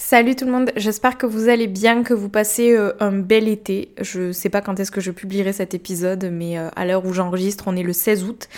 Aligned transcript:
Salut 0.00 0.36
tout 0.36 0.44
le 0.44 0.52
monde, 0.52 0.70
j'espère 0.76 1.18
que 1.18 1.26
vous 1.26 1.48
allez 1.48 1.66
bien, 1.66 2.04
que 2.04 2.14
vous 2.14 2.28
passez 2.28 2.72
euh, 2.72 2.92
un 3.00 3.10
bel 3.10 3.48
été. 3.48 3.90
Je 4.00 4.30
sais 4.30 4.48
pas 4.48 4.60
quand 4.60 4.78
est-ce 4.78 4.92
que 4.92 5.00
je 5.00 5.10
publierai 5.10 5.52
cet 5.52 5.74
épisode, 5.74 6.30
mais 6.32 6.56
euh, 6.56 6.68
à 6.76 6.86
l'heure 6.86 7.04
où 7.04 7.12
j'enregistre, 7.12 7.64
on 7.66 7.74
est 7.74 7.82
le 7.82 7.92
16 7.92 8.22
août. 8.22 8.48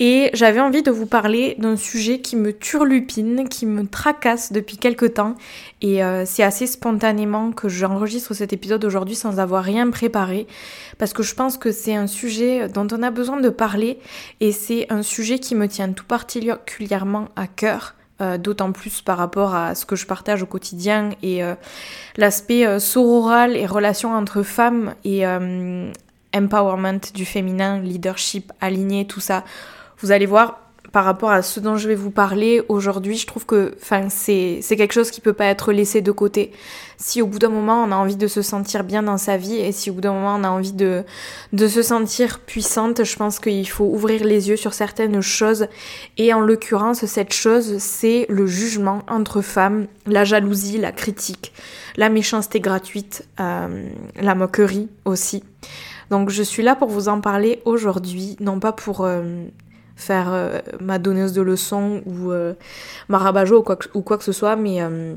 Et 0.00 0.30
j'avais 0.32 0.60
envie 0.60 0.82
de 0.82 0.90
vous 0.90 1.04
parler 1.04 1.56
d'un 1.58 1.76
sujet 1.76 2.20
qui 2.20 2.36
me 2.36 2.54
turlupine, 2.54 3.50
qui 3.50 3.66
me 3.66 3.86
tracasse 3.86 4.50
depuis 4.50 4.78
quelques 4.78 5.14
temps. 5.14 5.34
Et 5.82 6.02
euh, 6.02 6.24
c'est 6.24 6.42
assez 6.42 6.66
spontanément 6.66 7.52
que 7.52 7.68
j'enregistre 7.68 8.32
cet 8.32 8.54
épisode 8.54 8.82
aujourd'hui 8.82 9.14
sans 9.14 9.40
avoir 9.40 9.64
rien 9.64 9.90
préparé. 9.90 10.46
Parce 10.96 11.12
que 11.12 11.22
je 11.22 11.34
pense 11.34 11.58
que 11.58 11.70
c'est 11.70 11.94
un 11.94 12.06
sujet 12.06 12.66
dont 12.66 12.88
on 12.92 13.02
a 13.02 13.10
besoin 13.10 13.38
de 13.38 13.50
parler. 13.50 13.98
Et 14.40 14.52
c'est 14.52 14.90
un 14.90 15.02
sujet 15.02 15.38
qui 15.38 15.54
me 15.54 15.68
tient 15.68 15.92
tout 15.92 16.06
particulièrement 16.06 17.28
à 17.36 17.46
cœur. 17.46 17.94
Euh, 18.20 18.36
d'autant 18.36 18.72
plus 18.72 19.00
par 19.00 19.16
rapport 19.16 19.54
à 19.54 19.76
ce 19.76 19.86
que 19.86 19.94
je 19.94 20.04
partage 20.04 20.42
au 20.42 20.46
quotidien 20.46 21.10
et 21.22 21.44
euh, 21.44 21.54
l'aspect 22.16 22.66
euh, 22.66 22.80
sororal 22.80 23.56
et 23.56 23.64
relation 23.64 24.12
entre 24.12 24.42
femmes 24.42 24.94
et 25.04 25.24
empowerment 26.34 26.98
du 27.14 27.24
féminin, 27.24 27.78
leadership 27.78 28.52
aligné, 28.60 29.06
tout 29.06 29.20
ça. 29.20 29.44
Vous 30.00 30.10
allez 30.10 30.26
voir, 30.26 30.58
par 30.92 31.04
rapport 31.04 31.30
à 31.30 31.42
ce 31.42 31.60
dont 31.60 31.76
je 31.76 31.86
vais 31.86 31.94
vous 31.94 32.10
parler 32.10 32.62
aujourd'hui, 32.68 33.16
je 33.16 33.26
trouve 33.26 33.44
que 33.44 33.76
c'est 34.08 34.62
quelque 34.70 34.92
chose 34.92 35.10
qui 35.10 35.20
peut 35.20 35.32
pas 35.32 35.46
être 35.46 35.72
laissé 35.72 36.00
de 36.00 36.10
côté. 36.10 36.52
Si 36.96 37.22
au 37.22 37.26
bout 37.26 37.38
d'un 37.38 37.50
moment 37.50 37.84
on 37.84 37.92
a 37.92 37.96
envie 37.96 38.16
de 38.16 38.26
se 38.26 38.42
sentir 38.42 38.84
bien 38.84 39.02
dans 39.02 39.18
sa 39.18 39.36
vie 39.36 39.56
et 39.56 39.70
si 39.70 39.90
au 39.90 39.94
bout 39.94 40.00
d'un 40.00 40.12
moment 40.12 40.36
on 40.36 40.44
a 40.44 40.48
envie 40.48 40.72
de, 40.72 41.04
de 41.52 41.68
se 41.68 41.82
sentir 41.82 42.40
puissante, 42.40 43.04
je 43.04 43.16
pense 43.16 43.38
qu'il 43.38 43.68
faut 43.68 43.84
ouvrir 43.84 44.24
les 44.24 44.48
yeux 44.48 44.56
sur 44.56 44.74
certaines 44.74 45.20
choses. 45.20 45.66
Et 46.16 46.32
en 46.32 46.40
l'occurrence, 46.40 47.04
cette 47.04 47.34
chose, 47.34 47.78
c'est 47.78 48.26
le 48.28 48.46
jugement 48.46 49.02
entre 49.08 49.42
femmes, 49.42 49.86
la 50.06 50.24
jalousie, 50.24 50.78
la 50.78 50.92
critique, 50.92 51.52
la 51.96 52.08
méchanceté 52.08 52.60
gratuite, 52.60 53.28
euh, 53.40 53.88
la 54.16 54.34
moquerie 54.34 54.88
aussi. 55.04 55.44
Donc 56.10 56.30
je 56.30 56.42
suis 56.42 56.62
là 56.62 56.74
pour 56.74 56.88
vous 56.88 57.08
en 57.08 57.20
parler 57.20 57.60
aujourd'hui, 57.64 58.36
non 58.40 58.60
pas 58.60 58.72
pour 58.72 59.04
euh, 59.04 59.44
faire 59.98 60.32
euh, 60.32 60.60
ma 60.80 60.98
donneuse 60.98 61.32
de 61.32 61.42
leçons 61.42 62.02
ou 62.06 62.30
euh, 62.30 62.54
ma 63.08 63.18
rabat-joie 63.18 63.58
ou, 63.58 64.02
quoi 64.02 64.16
que, 64.16 64.24
ce 64.24 64.32
soit, 64.32 64.54
mais, 64.54 64.80
euh, 64.80 65.16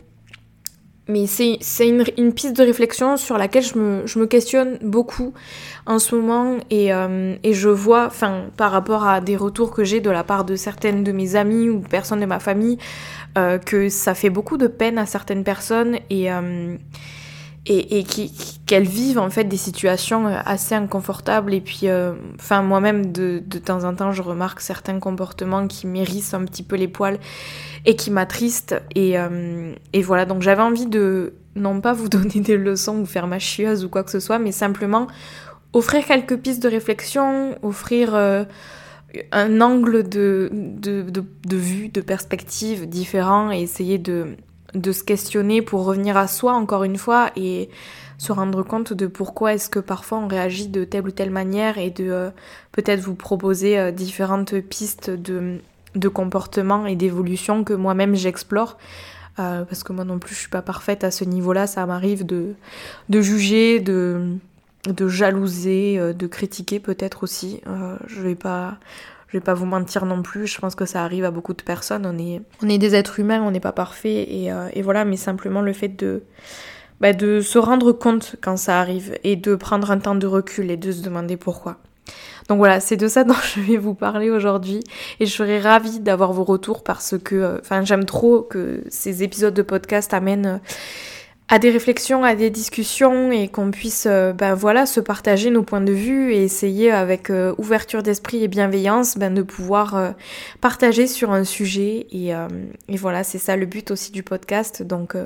mais 1.08 1.28
c'est 1.28 1.60
une, 1.88 2.34
piste 2.34 2.58
de 2.58 2.64
réflexion 2.64 3.16
sur 3.16 3.38
laquelle 3.38 3.64
je 3.64 3.78
me, 3.78 4.26
questionne 4.26 4.80
beaucoup 4.82 5.34
en 5.86 6.00
ce 6.00 6.16
moment 6.16 6.58
et, 6.72 6.90
et 6.90 7.54
je 7.54 7.70
vois, 7.70 8.06
enfin, 8.08 8.46
par 8.58 8.72
rapport 8.72 9.06
à 9.06 9.22
des 9.22 9.36
retours 9.36 9.72
que 9.72 9.84
j'ai 9.84 10.00
de 10.00 10.10
la 10.10 10.24
part 10.24 10.46
de 10.46 10.56
certaines 10.56 11.04
de 11.04 11.12
mes 11.12 11.36
amies 11.36 11.70
ou 11.70 11.80
personnes 11.80 12.22
de 12.22 12.26
ma 12.26 12.40
famille, 12.40 12.78
que 13.66 13.90
ça 13.90 14.14
fait 14.14 14.30
beaucoup 14.30 14.58
de 14.58 14.68
peine 14.68 14.98
à 14.98 15.06
certaines 15.06 15.44
personnes 15.44 15.98
et 16.10 16.30
et, 17.68 18.04
qu'elles 18.66 18.88
vivent 18.88 19.20
en 19.20 19.30
fait 19.30 19.44
des 19.44 19.58
situations 19.58 20.28
euh, 20.28 20.40
assez 20.46 20.76
inconfortables. 20.76 21.54
Et 21.54 21.62
puis 21.62 21.82
euh, 21.84 22.14
enfin 22.40 22.62
moi-même 22.62 23.12
de, 23.12 23.42
de 23.46 23.58
temps 23.60 23.84
en 23.84 23.94
temps 23.94 24.12
je 24.12 24.22
remarque 24.22 24.62
certains 24.62 25.00
comportements 25.00 25.68
qui 25.68 25.88
mérissent 25.88 26.34
un 26.34 26.46
petit 26.46 26.64
peu 26.64 26.76
les 26.76 26.88
poils 26.88 27.20
et 27.86 27.96
qui 27.96 28.12
m'attristent. 28.12 28.82
Et, 28.96 29.18
euh, 29.18 29.74
voilà. 30.04 30.26
Donc 30.26 30.42
j'avais 30.42 30.64
envie 30.64 30.88
de 30.88 31.34
non 31.56 31.82
pas 31.82 31.94
vous 31.94 32.10
donner 32.10 32.40
des 32.40 32.58
leçons 32.58 33.00
ou 33.00 33.06
faire 33.06 33.28
ma 33.28 33.40
chieuse 33.40 33.86
ou 33.86 33.90
quoi 33.90 34.04
que 34.04 34.12
ce 34.12 34.20
soit 34.20 34.40
mais 34.40 34.52
simplement 34.52 35.08
offrir 35.74 36.06
quelques 36.06 36.38
pistes 36.38 36.64
de 36.64 36.70
réflexion 36.70 37.58
offrir 37.62 38.16
un 39.32 39.62
angle 39.62 40.08
de, 40.08 40.50
de, 40.52 41.02
de, 41.02 41.24
de 41.46 41.58
vue 41.58 41.90
de 41.90 42.02
perspective 42.02 42.88
différent 42.88 43.52
et 43.52 43.62
essayer 43.62 43.98
de 43.98 44.38
de 44.74 44.92
se 44.92 45.04
questionner 45.04 45.62
pour 45.62 45.86
revenir 45.86 46.18
à 46.18 46.28
soi 46.28 46.54
encore 46.54 46.84
une 46.84 46.98
fois 46.98 47.32
et 47.36 47.70
se 48.22 48.32
rendre 48.32 48.62
compte 48.62 48.94
de 48.94 49.08
pourquoi 49.08 49.56
est-ce 49.56 49.68
que 49.68 49.80
parfois 49.80 50.20
on 50.20 50.28
réagit 50.28 50.68
de 50.68 50.84
telle 50.84 51.08
ou 51.08 51.12
telle 51.12 51.32
manière 51.32 51.80
et 51.80 51.90
de 51.90 52.08
euh, 52.08 52.30
peut-être 52.72 53.00
vous 53.00 53.16
proposer 53.16 53.80
euh, 53.80 53.92
différentes 53.92 54.60
pistes 54.60 55.10
de, 55.10 55.60
comportement 56.08 56.86
et 56.86 56.96
d'évolution 56.96 57.64
que 57.64 57.74
moi-même 57.74 58.14
j'explore. 58.14 58.78
Euh, 59.40 59.66
parce 59.66 59.84
que 59.84 59.92
moi 59.92 60.06
non 60.06 60.20
plus 60.20 60.36
je 60.36 60.42
suis 60.42 60.50
pas 60.50 60.62
parfaite 60.62 61.04
à 61.04 61.10
ce 61.10 61.24
niveau-là, 61.24 61.66
ça 61.66 61.84
m'arrive 61.88 62.24
de, 62.24 62.54
de 63.10 63.22
juger, 63.22 63.80
de, 63.80 64.36
de 64.86 65.08
jalouser, 65.08 66.14
de 66.14 66.28
critiquer 66.28 66.80
peut-être 66.80 67.24
aussi. 67.24 67.62
je 68.06 68.22
vais 68.22 68.36
pas 68.36 68.78
je 69.32 69.38
vais 69.38 69.44
pas 69.44 69.54
vous 69.54 69.66
mentir 69.66 70.06
non 70.06 70.22
plus, 70.22 70.46
je 70.46 70.60
pense 70.60 70.76
que 70.76 70.86
ça 70.86 71.06
arrive 71.06 71.24
à 71.24 71.32
beaucoup 71.32 71.54
de 71.54 71.62
personnes. 71.62 72.06
On 72.06 72.70
est, 72.70 72.78
des 72.78 72.96
êtres 72.96 73.22
humains, 73.22 73.42
on 73.42 73.52
n'est 73.52 73.62
pas 73.62 73.72
parfait 73.72 74.28
et, 74.30 74.52
euh, 74.52 74.68
voilà, 74.84 75.06
mais 75.06 75.16
simplement 75.16 75.62
le 75.62 75.72
fait 75.72 75.88
de, 75.88 76.24
bah, 77.00 77.14
de 77.14 77.40
se 77.40 77.58
rendre 77.58 77.94
compte 77.94 78.36
quand 78.42 78.58
ça 78.58 78.82
arrive 78.82 79.18
et 79.24 79.38
de 79.38 79.56
prendre 79.56 79.90
un 79.90 80.00
temps 80.00 80.16
de 80.16 80.28
recul 80.28 80.70
et 80.70 80.76
de 80.76 80.92
se 80.92 81.02
demander 81.02 81.38
pourquoi. 81.38 81.78
Donc 82.50 82.58
voilà, 82.58 82.82
c'est 82.82 82.98
de 82.98 83.08
ça 83.08 83.24
dont 83.24 83.34
je 83.56 83.62
vais 83.62 83.78
vous 83.78 83.94
parler 83.94 84.30
aujourd'hui 84.30 84.82
et 85.22 85.26
je 85.26 85.32
serais 85.32 85.62
ravie 85.62 86.02
d'avoir 86.02 86.34
vos 86.34 86.44
retours 86.44 86.84
parce 86.84 87.16
que, 87.18 87.36
euh, 87.36 87.58
enfin, 87.62 87.86
j'aime 87.86 88.04
trop 88.04 88.42
que 88.42 88.84
ces 88.90 89.24
épisodes 89.24 89.54
de 89.54 89.62
podcast 89.62 90.14
amènent 90.14 90.60
à 91.52 91.60
des 91.60 91.70
réflexions, 91.70 92.24
à 92.24 92.34
des 92.34 92.50
discussions 92.50 93.30
et 93.30 93.50
qu'on 93.50 93.72
puisse 93.72 94.08
euh, 94.10 94.32
ben 94.32 94.56
voilà 94.56 94.86
se 94.86 95.02
partager 95.02 95.50
nos 95.50 95.64
points 95.64 95.82
de 95.82 95.92
vue 95.92 96.34
et 96.34 96.44
essayer 96.44 96.92
avec 96.92 97.30
euh, 97.30 97.54
ouverture 97.58 98.04
d'esprit 98.04 98.42
et 98.42 98.48
bienveillance 98.48 99.18
ben, 99.18 99.34
de 99.34 99.42
pouvoir 99.42 99.98
euh, 99.98 100.12
partager 100.62 101.08
sur 101.08 101.32
un 101.32 101.44
sujet 101.44 102.08
et, 102.14 102.30
et 102.88 102.98
voilà 102.98 103.26
c'est 103.26 103.38
ça 103.38 103.58
le 103.58 103.66
but 103.66 103.92
aussi 103.92 104.14
du 104.14 104.24
podcast. 104.24 104.82
Donc 104.82 105.18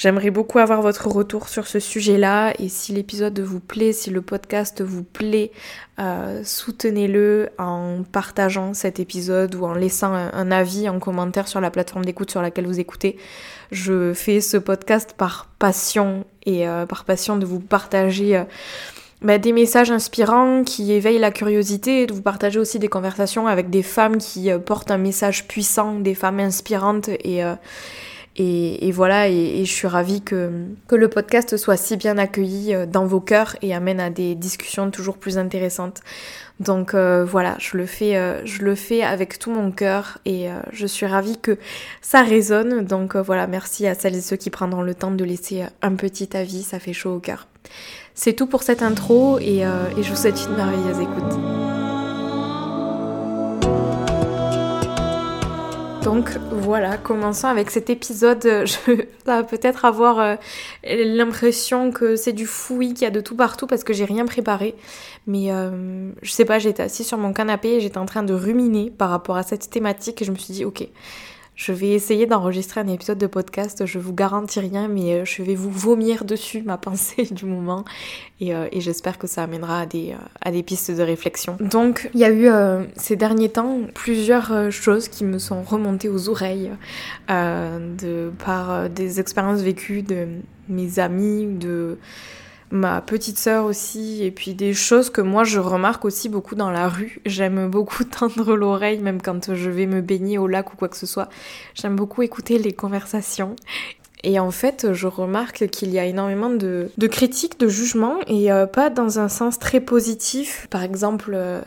J'aimerais 0.00 0.30
beaucoup 0.30 0.58
avoir 0.58 0.80
votre 0.80 1.08
retour 1.08 1.50
sur 1.50 1.66
ce 1.66 1.78
sujet-là 1.78 2.54
et 2.58 2.70
si 2.70 2.94
l'épisode 2.94 3.38
vous 3.38 3.60
plaît, 3.60 3.92
si 3.92 4.08
le 4.08 4.22
podcast 4.22 4.80
vous 4.80 5.02
plaît, 5.02 5.52
euh, 5.98 6.40
soutenez-le 6.42 7.50
en 7.58 7.98
partageant 8.10 8.72
cet 8.72 8.98
épisode 8.98 9.54
ou 9.56 9.66
en 9.66 9.74
laissant 9.74 10.14
un, 10.14 10.50
avis 10.50 10.88
en 10.88 11.00
commentaire 11.00 11.48
sur 11.48 11.60
la 11.60 11.70
plateforme 11.70 12.06
d'écoute 12.06 12.30
sur 12.30 12.40
laquelle 12.40 12.66
vous 12.66 12.80
écoutez. 12.80 13.18
Je 13.72 14.14
fais 14.14 14.40
ce 14.40 14.56
podcast 14.56 15.14
par 15.18 15.50
passion 15.58 16.24
et 16.46 16.66
euh, 16.66 16.86
par 16.86 17.04
passion 17.04 17.36
de 17.36 17.44
vous 17.44 17.60
partager 17.60 18.38
euh, 18.38 18.44
bah, 19.20 19.36
des 19.36 19.52
messages 19.52 19.90
inspirants 19.90 20.64
qui 20.64 20.92
éveillent 20.92 21.18
la 21.18 21.30
curiosité, 21.30 22.06
de 22.06 22.14
vous 22.14 22.22
partager 22.22 22.58
aussi 22.58 22.78
des 22.78 22.88
conversations 22.88 23.46
avec 23.46 23.68
des 23.68 23.82
femmes 23.82 24.16
qui 24.16 24.48
portent 24.64 24.90
un 24.90 24.96
message 24.96 25.46
puissant, 25.46 25.96
des 25.96 26.14
femmes 26.14 26.40
inspirantes 26.40 27.10
et 27.10 27.44
et, 28.36 28.92
voilà, 28.92 29.28
et, 29.28 29.64
je 29.64 29.72
suis 29.72 29.88
ravie 29.88 30.22
que, 30.22 30.50
que 30.86 30.94
le 30.94 31.08
podcast 31.08 31.56
soit 31.56 31.76
si 31.76 31.96
bien 31.96 32.16
accueilli 32.16 32.74
euh, 32.74 32.86
dans 32.86 33.04
vos 33.04 33.20
cœurs 33.20 33.56
et 33.60 33.74
amène 33.74 34.00
à 34.00 34.08
des 34.08 34.34
discussions 34.34 34.90
toujours 34.90 35.18
plus 35.18 35.36
intéressantes. 35.36 36.00
Donc 36.60 36.94
euh, 36.94 37.24
voilà, 37.24 37.56
je 37.58 37.76
le 37.76 37.86
fais, 37.86 38.16
euh, 38.16 38.44
je 38.46 38.62
le 38.62 38.74
fais 38.74 39.02
avec 39.02 39.38
tout 39.38 39.50
mon 39.50 39.70
cœur 39.70 40.18
et 40.26 40.48
je 40.72 40.86
suis 40.86 41.06
ravie 41.06 41.38
que 41.38 41.58
ça 42.02 42.22
résonne. 42.22 42.84
Donc 42.84 43.16
voilà, 43.16 43.46
merci 43.46 43.86
à 43.86 43.94
celles 43.94 44.16
et 44.16 44.20
ceux 44.20 44.36
qui 44.36 44.50
prendront 44.50 44.82
le 44.82 44.94
temps 44.94 45.10
de 45.10 45.24
laisser 45.24 45.64
un 45.82 45.94
petit 45.94 46.36
avis, 46.36 46.62
ça 46.62 46.78
fait 46.78 46.92
chaud 46.92 47.16
au 47.16 47.20
cœur. 47.20 47.48
C'est 48.14 48.34
tout 48.34 48.46
pour 48.46 48.62
cette 48.62 48.82
intro 48.82 49.38
et, 49.40 49.58
et 49.60 50.02
je 50.02 50.10
vous 50.10 50.16
souhaite 50.16 50.40
une 50.48 50.56
merveilleuse 50.56 51.00
écoute. 51.00 51.89
Donc 56.02 56.30
voilà, 56.50 56.96
commençons 56.96 57.48
avec 57.48 57.70
cet 57.70 57.90
épisode. 57.90 58.42
Je, 58.42 58.66
ça 59.26 59.36
va 59.36 59.42
peut-être 59.42 59.84
avoir 59.84 60.18
euh, 60.18 60.36
l'impression 60.84 61.90
que 61.90 62.16
c'est 62.16 62.32
du 62.32 62.46
fouillis, 62.46 62.94
qu'il 62.94 63.02
y 63.02 63.06
a 63.06 63.10
de 63.10 63.20
tout 63.20 63.36
partout 63.36 63.66
parce 63.66 63.84
que 63.84 63.92
j'ai 63.92 64.06
rien 64.06 64.24
préparé. 64.24 64.74
Mais 65.26 65.52
euh, 65.52 66.10
je 66.22 66.30
sais 66.30 66.46
pas, 66.46 66.58
j'étais 66.58 66.82
assise 66.82 67.06
sur 67.06 67.18
mon 67.18 67.34
canapé 67.34 67.74
et 67.74 67.80
j'étais 67.80 67.98
en 67.98 68.06
train 68.06 68.22
de 68.22 68.32
ruminer 68.32 68.90
par 68.90 69.10
rapport 69.10 69.36
à 69.36 69.42
cette 69.42 69.68
thématique 69.68 70.22
et 70.22 70.24
je 70.24 70.32
me 70.32 70.36
suis 70.36 70.54
dit 70.54 70.64
ok, 70.64 70.88
Je 71.60 71.72
vais 71.72 71.90
essayer 71.90 72.24
d'enregistrer 72.24 72.80
un 72.80 72.86
épisode 72.86 73.18
de 73.18 73.26
podcast, 73.26 73.84
je 73.84 73.98
vous 73.98 74.14
garantis 74.14 74.60
rien, 74.60 74.88
mais 74.88 75.12
euh, 75.12 75.24
je 75.26 75.42
vais 75.42 75.54
vous 75.54 75.70
vomir 75.70 76.24
dessus 76.24 76.62
ma 76.62 76.78
pensée 76.78 77.28
du 77.30 77.44
moment 77.44 77.84
et, 78.40 78.54
euh, 78.54 78.66
j'espère 78.76 79.18
que 79.18 79.26
ça 79.26 79.42
amènera 79.42 79.80
à 79.80 79.86
des, 79.86 80.12
euh, 80.12 80.24
à 80.40 80.52
des 80.52 80.62
pistes 80.62 80.90
de 80.90 81.02
réflexion. 81.02 81.58
Donc 81.60 82.08
il 82.14 82.20
y 82.20 82.24
a 82.24 82.30
eu 82.30 82.48
ces 82.96 83.14
derniers 83.14 83.50
temps 83.50 83.80
plusieurs 83.92 84.72
choses 84.72 85.08
qui 85.08 85.22
me 85.24 85.38
sont 85.38 85.62
remontées 85.62 86.08
aux 86.08 86.30
oreilles 86.30 86.70
de, 87.28 88.32
par 88.42 88.88
des 88.88 89.20
expériences 89.20 89.60
vécues 89.60 90.00
de 90.00 90.28
mes 90.70 90.98
amis, 90.98 91.46
de 91.46 91.98
ma 92.70 93.00
petite 93.00 93.38
sœur 93.38 93.64
aussi, 93.64 94.24
et 94.24 94.30
puis 94.30 94.54
des 94.54 94.74
choses 94.74 95.10
que 95.10 95.20
moi 95.20 95.44
je 95.44 95.58
remarque 95.58 96.04
aussi 96.04 96.28
beaucoup 96.28 96.54
dans 96.54 96.70
la 96.70 96.88
rue. 96.88 97.20
J'aime 97.26 97.68
beaucoup 97.68 98.04
tendre 98.20 98.54
l'oreille, 98.54 99.00
même 99.00 99.20
quand 99.20 99.54
je 99.54 99.70
vais 99.70 99.86
me 99.86 100.00
baigner 100.00 100.38
au 100.38 100.46
lac 100.46 100.72
ou 100.72 100.76
quoi 100.76 100.88
que 100.88 100.96
ce 100.96 101.06
soit. 101.06 101.28
J'aime 101.74 101.96
beaucoup 101.96 102.22
écouter 102.22 102.58
les 102.58 102.72
conversations. 102.72 103.56
Et 104.22 104.38
en 104.38 104.50
fait, 104.50 104.92
je 104.92 105.06
remarque 105.06 105.68
qu'il 105.68 105.90
y 105.90 105.98
a 105.98 106.04
énormément 106.04 106.50
de, 106.50 106.90
critiques, 107.10 107.58
de 107.58 107.68
jugements, 107.68 108.18
et 108.26 108.52
euh, 108.52 108.66
pas 108.66 108.90
dans 108.90 109.18
un 109.18 109.28
sens 109.28 109.58
très 109.58 109.80
positif. 109.80 110.66
Par 110.68 110.82
exemple, 110.82 111.32
euh, 111.34 111.62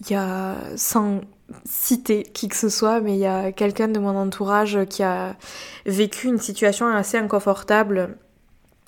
il 0.00 0.10
y 0.10 0.14
a, 0.14 0.56
sans 0.76 1.20
citer 1.64 2.22
qui 2.22 2.48
que 2.48 2.56
ce 2.56 2.70
soit, 2.70 3.00
mais 3.00 3.12
il 3.12 3.20
y 3.20 3.26
a 3.26 3.52
quelqu'un 3.52 3.88
de 3.88 3.98
mon 3.98 4.16
entourage 4.16 4.78
qui 4.88 5.02
a 5.02 5.36
vécu 5.84 6.28
une 6.28 6.38
situation 6.38 6.86
assez 6.88 7.18
inconfortable 7.18 8.16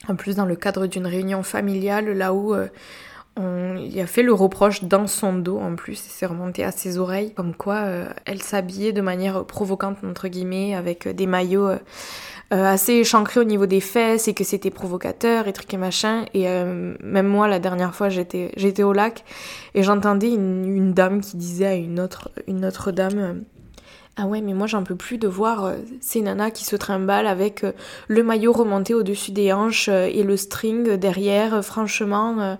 en 0.08 0.16
plus 0.16 0.36
dans 0.36 0.46
le 0.46 0.56
cadre 0.56 0.86
d'une 0.86 1.06
réunion 1.06 1.42
familiale, 1.42 2.10
là 2.12 2.34
où 2.34 2.54
euh, 2.54 2.68
on, 3.36 3.76
il 3.76 3.98
a 4.00 4.06
fait 4.06 4.22
le 4.22 4.32
reproche 4.32 4.84
dans 4.84 5.06
son 5.06 5.34
dos 5.34 5.58
en 5.58 5.74
plus, 5.74 5.94
et 5.94 6.10
s'est 6.10 6.26
remonté 6.26 6.64
à 6.64 6.70
ses 6.70 6.98
oreilles, 6.98 7.32
comme 7.32 7.54
quoi 7.54 7.76
euh, 7.76 8.08
elle 8.24 8.42
s'habillait 8.42 8.92
de 8.92 9.00
manière 9.00 9.44
provocante, 9.44 9.98
entre 10.04 10.28
guillemets, 10.28 10.74
avec 10.74 11.08
des 11.08 11.26
maillots 11.26 11.68
euh, 11.68 11.78
assez 12.50 12.92
échancrés 12.92 13.40
au 13.40 13.44
niveau 13.44 13.66
des 13.66 13.80
fesses, 13.80 14.28
et 14.28 14.34
que 14.34 14.44
c'était 14.44 14.70
provocateur, 14.70 15.48
et 15.48 15.52
trucs 15.52 15.72
et 15.72 15.78
machin. 15.78 16.26
Et 16.34 16.46
même 16.46 17.26
moi, 17.26 17.48
la 17.48 17.58
dernière 17.58 17.94
fois, 17.94 18.10
j'étais, 18.10 18.52
j'étais 18.56 18.82
au 18.82 18.92
lac, 18.92 19.24
et 19.74 19.82
j'entendais 19.82 20.28
une, 20.28 20.64
une, 20.64 20.92
dame 20.92 21.20
qui 21.20 21.36
disait 21.36 21.66
à 21.66 21.74
une 21.74 21.98
autre, 21.98 22.30
une 22.46 22.64
autre 22.64 22.92
dame 22.92 23.44
ah 24.16 24.26
ouais, 24.26 24.40
mais 24.40 24.54
moi 24.54 24.68
j'en 24.68 24.84
peux 24.84 24.94
plus 24.94 25.18
de 25.18 25.26
voir 25.26 25.64
euh, 25.64 25.78
ces 26.00 26.20
nanas 26.20 26.52
qui 26.52 26.64
se 26.64 26.76
trimballent 26.76 27.26
avec 27.26 27.64
euh, 27.64 27.72
le 28.06 28.22
maillot 28.22 28.52
remonté 28.52 28.94
au-dessus 28.94 29.32
des 29.32 29.52
hanches 29.52 29.88
euh, 29.88 30.06
et 30.06 30.22
le 30.22 30.36
string 30.36 30.96
derrière, 30.96 31.64
franchement. 31.64 32.56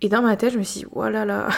Et 0.00 0.08
dans 0.08 0.22
ma 0.22 0.36
tête, 0.36 0.52
je 0.52 0.58
me 0.58 0.64
suis 0.64 0.80
dit, 0.80 0.86
oh 0.92 1.08
là 1.08 1.24
là, 1.24 1.48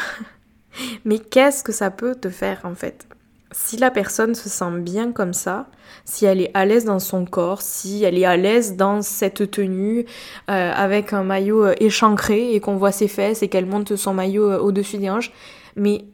mais 1.07 1.19
qu'est-ce 1.19 1.65
que 1.65 1.73
ça 1.73 1.91
peut 1.91 2.15
te 2.15 2.29
faire 2.29 2.61
en 2.65 2.75
fait? 2.75 3.07
Si 3.51 3.79
la 3.79 3.91
personne 3.91 4.35
se 4.35 4.51
sent 4.51 4.81
bien 4.81 5.13
comme 5.13 5.33
ça, 5.33 5.69
si 6.05 6.27
elle 6.27 6.43
est 6.43 6.51
à 6.53 6.67
l'aise 6.67 6.85
dans 6.85 6.99
son 6.99 7.25
corps, 7.25 7.63
si 7.63 8.05
elle 8.05 8.19
est 8.19 8.27
à 8.27 8.37
l'aise 8.37 8.77
dans 8.77 9.01
cette 9.01 9.51
tenue 9.51 10.05
avec 10.49 11.13
un 11.15 11.23
maillot 11.23 11.69
échancré 11.79 12.53
et 12.55 12.61
qu'on 12.61 12.77
voit 12.77 12.93
ses 12.93 13.09
fesses 13.09 13.43
et 13.43 13.49
qu'elle 13.49 13.65
monte 13.65 13.97
son 13.97 14.13
maillot 14.13 14.53
au-dessus 14.59 14.99
des 14.99 15.09
hanches, 15.09 15.33
mais 15.77 16.05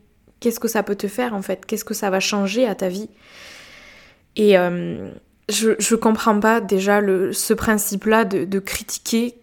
Qu'est-ce 0.43 0.59
que 0.59 0.67
ça 0.67 0.83
peut 0.83 0.97
te 0.97 1.07
faire 1.07 1.35
en 1.35 1.41
fait? 1.41 1.65
Qu'est-ce 1.65 1.85
que 1.85 1.95
ça 1.95 2.11
va 2.11 2.19
changer 2.19 2.67
à 2.67 2.75
ta 2.75 2.89
vie? 2.89 3.09
Et 4.35 4.59
euh, 4.59 5.09
je, 5.49 5.71
je 5.79 5.95
comprends 5.95 6.41
pas 6.41 6.61
déjà 6.61 7.01
ce 7.33 7.55
principe-là 7.55 8.25
de, 8.25 8.59
critiquer, 8.59 9.37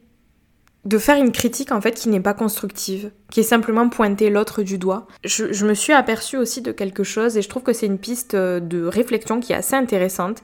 de 0.84 0.98
faire 0.98 1.16
une 1.16 1.32
critique 1.32 1.72
en 1.72 1.80
fait 1.80 1.94
qui 1.94 2.10
n'est 2.10 2.20
pas 2.20 2.34
constructive, 2.34 3.12
qui 3.32 3.40
est 3.40 3.44
simplement 3.44 3.88
pointer 3.88 4.30
l'autre 4.30 4.62
du 4.62 4.78
doigt. 4.78 5.08
Je, 5.24 5.54
je 5.54 5.66
me 5.66 5.74
suis 5.74 5.94
aperçue 5.94 6.36
aussi 6.36 6.62
de 6.62 6.74
quelque 6.74 7.06
chose 7.06 7.38
et 7.38 7.42
je 7.42 7.48
trouve 7.48 7.64
que 7.64 7.72
c'est 7.72 7.86
une 7.86 7.98
piste 7.98 8.36
de 8.36 8.86
réflexion 8.86 9.40
qui 9.40 9.54
est 9.54 9.56
assez 9.56 9.76
intéressante, 9.76 10.44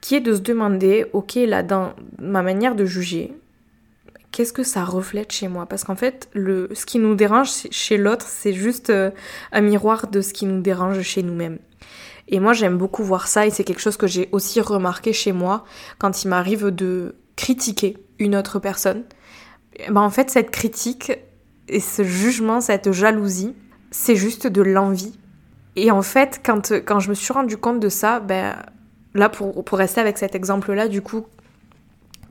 qui 0.00 0.16
est 0.16 0.20
de 0.20 0.34
se 0.34 0.40
demander, 0.40 1.06
ok 1.12 1.36
là 1.36 1.62
dans 1.62 1.92
ma 2.18 2.42
manière 2.42 2.74
de 2.74 2.84
juger, 2.84 3.32
qu'est-ce 4.34 4.52
que 4.52 4.64
ça 4.64 4.84
reflète 4.84 5.30
chez 5.30 5.46
moi? 5.46 5.66
Parce 5.66 5.84
qu'en 5.84 5.94
fait, 5.94 6.28
le, 6.32 6.68
ce 6.74 6.84
qui 6.86 6.98
nous 6.98 7.14
dérange 7.14 7.50
chez 7.70 7.96
l'autre, 7.96 8.26
c'est 8.28 8.52
juste 8.52 8.90
euh, 8.90 9.12
un 9.52 9.60
miroir 9.60 10.08
de 10.08 10.20
ce 10.20 10.32
qui 10.32 10.44
nous 10.44 10.60
dérange 10.60 11.00
chez 11.02 11.22
nous-mêmes. 11.22 11.58
Et 12.26 12.40
moi, 12.40 12.52
j'aime 12.52 12.76
beaucoup 12.76 13.04
voir 13.04 13.28
ça 13.28 13.46
et 13.46 13.50
c'est 13.50 13.62
quelque 13.62 13.80
chose 13.80 13.96
que 13.96 14.08
j'ai 14.08 14.28
aussi 14.32 14.60
remarqué 14.60 15.12
chez 15.12 15.30
moi 15.30 15.64
quand 15.98 16.24
il 16.24 16.28
m'arrive 16.28 16.70
de 16.70 17.14
critiquer 17.36 17.96
une 18.18 18.34
autre 18.34 18.58
personne. 18.58 19.04
Ben, 19.88 20.00
en 20.00 20.10
fait, 20.10 20.30
cette 20.30 20.50
critique 20.50 21.12
et 21.68 21.78
ce 21.78 22.02
jugement, 22.02 22.60
cette 22.60 22.90
jalousie, 22.90 23.54
c'est 23.92 24.16
juste 24.16 24.48
de 24.48 24.62
l'envie. 24.62 25.16
Et 25.76 25.92
en 25.92 26.02
fait, 26.02 26.40
quand, 26.44 26.72
quand 26.84 26.98
je 26.98 27.08
me 27.08 27.14
suis 27.14 27.32
rendu 27.32 27.56
compte 27.56 27.78
de 27.78 27.88
ça, 27.88 28.18
ben, 28.18 28.56
là, 29.14 29.28
pour, 29.28 29.64
pour 29.64 29.78
rester 29.78 30.00
avec 30.00 30.18
cet 30.18 30.34
exemple-là, 30.34 30.88
du 30.88 31.02
coup, 31.02 31.24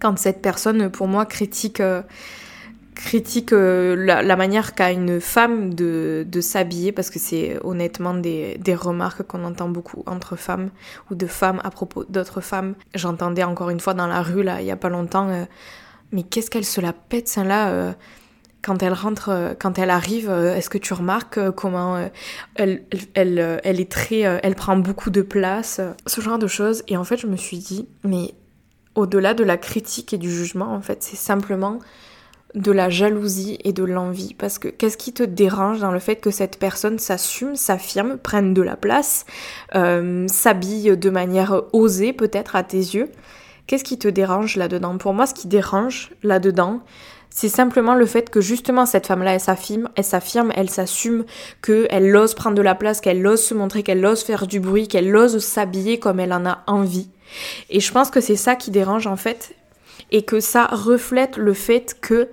quand 0.04 0.20
cette 0.20 0.42
personne, 0.42 0.90
pour 0.90 1.08
moi, 1.08 1.26
critique, 1.26 1.80
euh, 1.80 2.02
critique 2.94 3.54
euh, 3.54 3.96
la, 3.96 4.36
manière 4.36 4.76
qu'a 4.76 4.92
une 4.92 5.22
femme 5.22 5.74
de, 5.74 6.28
s'habiller, 6.42 6.92
parce 6.92 7.10
que 7.10 7.20
c'est 7.20 7.58
honnêtement 7.64 8.14
des, 8.14 8.60
remarques 8.76 9.24
qu'on 9.24 9.46
entend 9.46 9.70
beaucoup 9.70 10.04
entre 10.06 10.36
femmes 10.36 10.72
ou 11.10 11.16
de 11.16 11.26
femmes 11.26 11.62
à 11.64 11.72
propos 11.72 12.04
d'autres 12.04 12.42
femmes. 12.42 12.76
J'entendais 12.94 13.46
encore 13.46 13.70
une 13.70 13.80
fois 13.80 13.94
dans 13.94 14.08
la 14.08 14.22
rue, 14.22 14.44
là, 14.44 14.60
il 14.60 14.68
y 14.68 14.72
a 14.72 14.76
pas 14.76 14.90
longtemps, 14.90 15.30
euh, 15.30 15.46
mais 16.12 16.24
qu'est-ce 16.24 16.52
qu'elle 16.52 16.66
se 16.66 16.82
la 16.82 16.92
pète, 16.92 17.30
celle-là 17.30 17.96
quand 18.62 18.82
elle 18.82 18.94
rentre, 18.94 19.58
quand 19.60 19.78
elle 19.78 19.90
arrive, 19.90 20.30
est-ce 20.30 20.70
que 20.70 20.78
tu 20.78 20.94
remarques 20.94 21.52
comment 21.52 22.10
elle, 22.56 22.84
elle, 23.14 23.60
elle, 23.62 23.82
est 23.82 23.92
très, 23.92 24.20
elle 24.20 24.56
prend 24.56 24.78
beaucoup 24.78 25.10
de 25.10 25.22
place, 25.22 25.82
ce 26.08 26.22
genre 26.22 26.40
de 26.40 26.48
choses. 26.48 26.82
Et 26.88 26.96
en 26.96 27.04
fait, 27.04 27.18
je 27.18 27.28
me 27.28 27.36
suis 27.36 27.58
dit, 27.58 27.90
mais 28.06 28.34
au-delà 28.96 29.34
de 29.34 29.44
la 29.44 29.58
critique 29.58 30.14
et 30.14 30.18
du 30.18 30.32
jugement, 30.32 30.74
en 30.74 30.82
fait, 30.82 31.04
c'est 31.04 31.16
simplement 31.16 31.80
de 32.56 32.72
la 32.72 32.90
jalousie 32.90 33.58
et 33.64 33.74
de 33.74 33.84
l'envie. 33.84 34.36
Parce 34.36 34.60
que 34.60 34.68
qu'est-ce 34.68 34.98
qui 34.98 35.14
te 35.14 35.24
dérange 35.24 35.80
dans 35.80 35.92
le 35.92 36.00
fait 36.00 36.18
que 36.18 36.32
cette 36.32 36.60
personne 36.60 37.00
s'assume, 37.00 37.56
s'affirme, 37.56 38.18
prenne 38.18 38.54
de 38.54 38.62
la 38.62 38.76
place, 38.76 39.26
euh, 39.76 40.28
s'habille 40.28 40.96
de 40.96 41.10
manière 41.10 41.64
osée 41.74 42.14
peut-être 42.14 42.56
à 42.56 42.64
tes 42.64 42.78
yeux? 42.78 43.10
Qu'est-ce 43.66 43.84
qui 43.84 43.98
te 43.98 44.08
dérange 44.08 44.56
là-dedans? 44.58 44.98
Pour 44.98 45.14
moi, 45.14 45.26
ce 45.26 45.34
qui 45.34 45.48
dérange 45.48 46.12
là-dedans, 46.22 46.82
c'est 47.30 47.50
simplement 47.50 47.96
le 47.96 48.06
fait 48.06 48.30
que 48.30 48.42
justement 48.42 48.86
cette 48.86 49.08
femme-là, 49.08 49.34
elle 49.34 49.40
s'affirme, 49.40 49.90
elle 49.96 50.04
s'affirme, 50.04 50.52
elle 50.56 50.70
s'assume, 50.70 51.26
qu'elle 51.64 52.16
ose 52.16 52.36
prendre 52.36 52.56
de 52.56 52.62
la 52.62 52.76
place, 52.76 53.02
qu'elle 53.02 53.26
ose 53.26 53.42
se 53.42 53.56
montrer, 53.56 53.82
qu'elle 53.82 54.06
ose 54.06 54.22
faire 54.22 54.46
du 54.46 54.60
bruit, 54.60 54.88
qu'elle 54.88 55.16
ose 55.16 55.40
s'habiller 55.40 55.98
comme 55.98 56.20
elle 56.20 56.34
en 56.34 56.46
a 56.46 56.64
envie. 56.68 57.10
Et 57.70 57.80
je 57.80 57.92
pense 57.92 58.10
que 58.10 58.22
c'est 58.22 58.36
ça 58.36 58.56
qui 58.56 58.72
dérange 58.72 59.08
en 59.08 59.16
fait, 59.16 59.56
et 60.12 60.24
que 60.24 60.40
ça 60.40 60.66
reflète 60.66 61.38
le 61.38 61.54
fait 61.54 61.98
que 62.00 62.30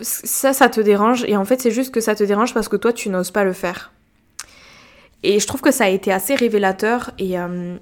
ça, 0.00 0.52
ça 0.52 0.68
te 0.68 0.80
dérange, 0.80 1.24
et 1.26 1.36
en 1.36 1.44
fait 1.44 1.60
c'est 1.60 1.70
juste 1.70 1.92
que 1.92 2.00
ça 2.00 2.14
te 2.14 2.24
dérange 2.24 2.54
parce 2.54 2.68
que 2.68 2.76
toi 2.76 2.92
tu 2.92 3.08
n'oses 3.08 3.30
pas 3.30 3.44
le 3.44 3.52
faire. 3.52 3.92
Et 5.22 5.38
je 5.38 5.46
trouve 5.46 5.60
que 5.60 5.70
ça 5.70 5.84
a 5.84 5.88
été 5.88 6.12
assez 6.12 6.34
révélateur, 6.34 7.10
et, 7.18 7.38
euh, 7.38 7.76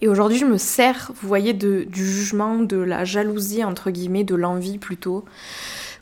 et 0.00 0.08
aujourd'hui 0.08 0.38
je 0.38 0.44
me 0.44 0.58
sers, 0.58 1.10
vous 1.14 1.28
voyez, 1.28 1.54
de, 1.54 1.84
du 1.84 2.06
jugement, 2.06 2.58
de 2.58 2.76
la 2.76 3.04
jalousie, 3.04 3.64
entre 3.64 3.90
guillemets, 3.90 4.24
de 4.24 4.34
l'envie 4.34 4.78
plutôt, 4.78 5.24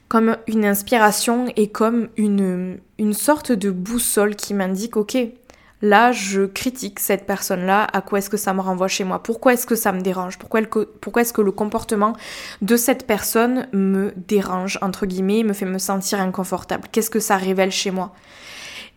comme 0.08 0.36
une 0.46 0.64
inspiration 0.64 1.46
et 1.56 1.68
comme 1.68 2.08
une, 2.16 2.78
une 2.98 3.12
sorte 3.12 3.52
de 3.52 3.70
boussole 3.70 4.36
qui 4.36 4.54
m'indique, 4.54 4.96
ok, 4.96 5.16
Là, 5.82 6.10
je 6.10 6.42
critique 6.46 7.00
cette 7.00 7.26
personne-là, 7.26 7.86
à 7.92 8.00
quoi 8.00 8.18
est-ce 8.18 8.30
que 8.30 8.38
ça 8.38 8.54
me 8.54 8.60
renvoie 8.60 8.88
chez 8.88 9.04
moi? 9.04 9.22
Pourquoi 9.22 9.52
est-ce 9.52 9.66
que 9.66 9.74
ça 9.74 9.92
me 9.92 10.00
dérange? 10.00 10.38
Pourquoi, 10.38 10.60
est-ce 11.20 11.32
que 11.34 11.42
le 11.42 11.52
comportement 11.52 12.14
de 12.62 12.76
cette 12.76 13.06
personne 13.06 13.68
me 13.72 14.14
dérange, 14.16 14.78
entre 14.80 15.04
guillemets, 15.04 15.42
me 15.42 15.52
fait 15.52 15.66
me 15.66 15.78
sentir 15.78 16.20
inconfortable? 16.20 16.88
Qu'est-ce 16.90 17.10
que 17.10 17.20
ça 17.20 17.36
révèle 17.36 17.70
chez 17.70 17.90
moi? 17.90 18.14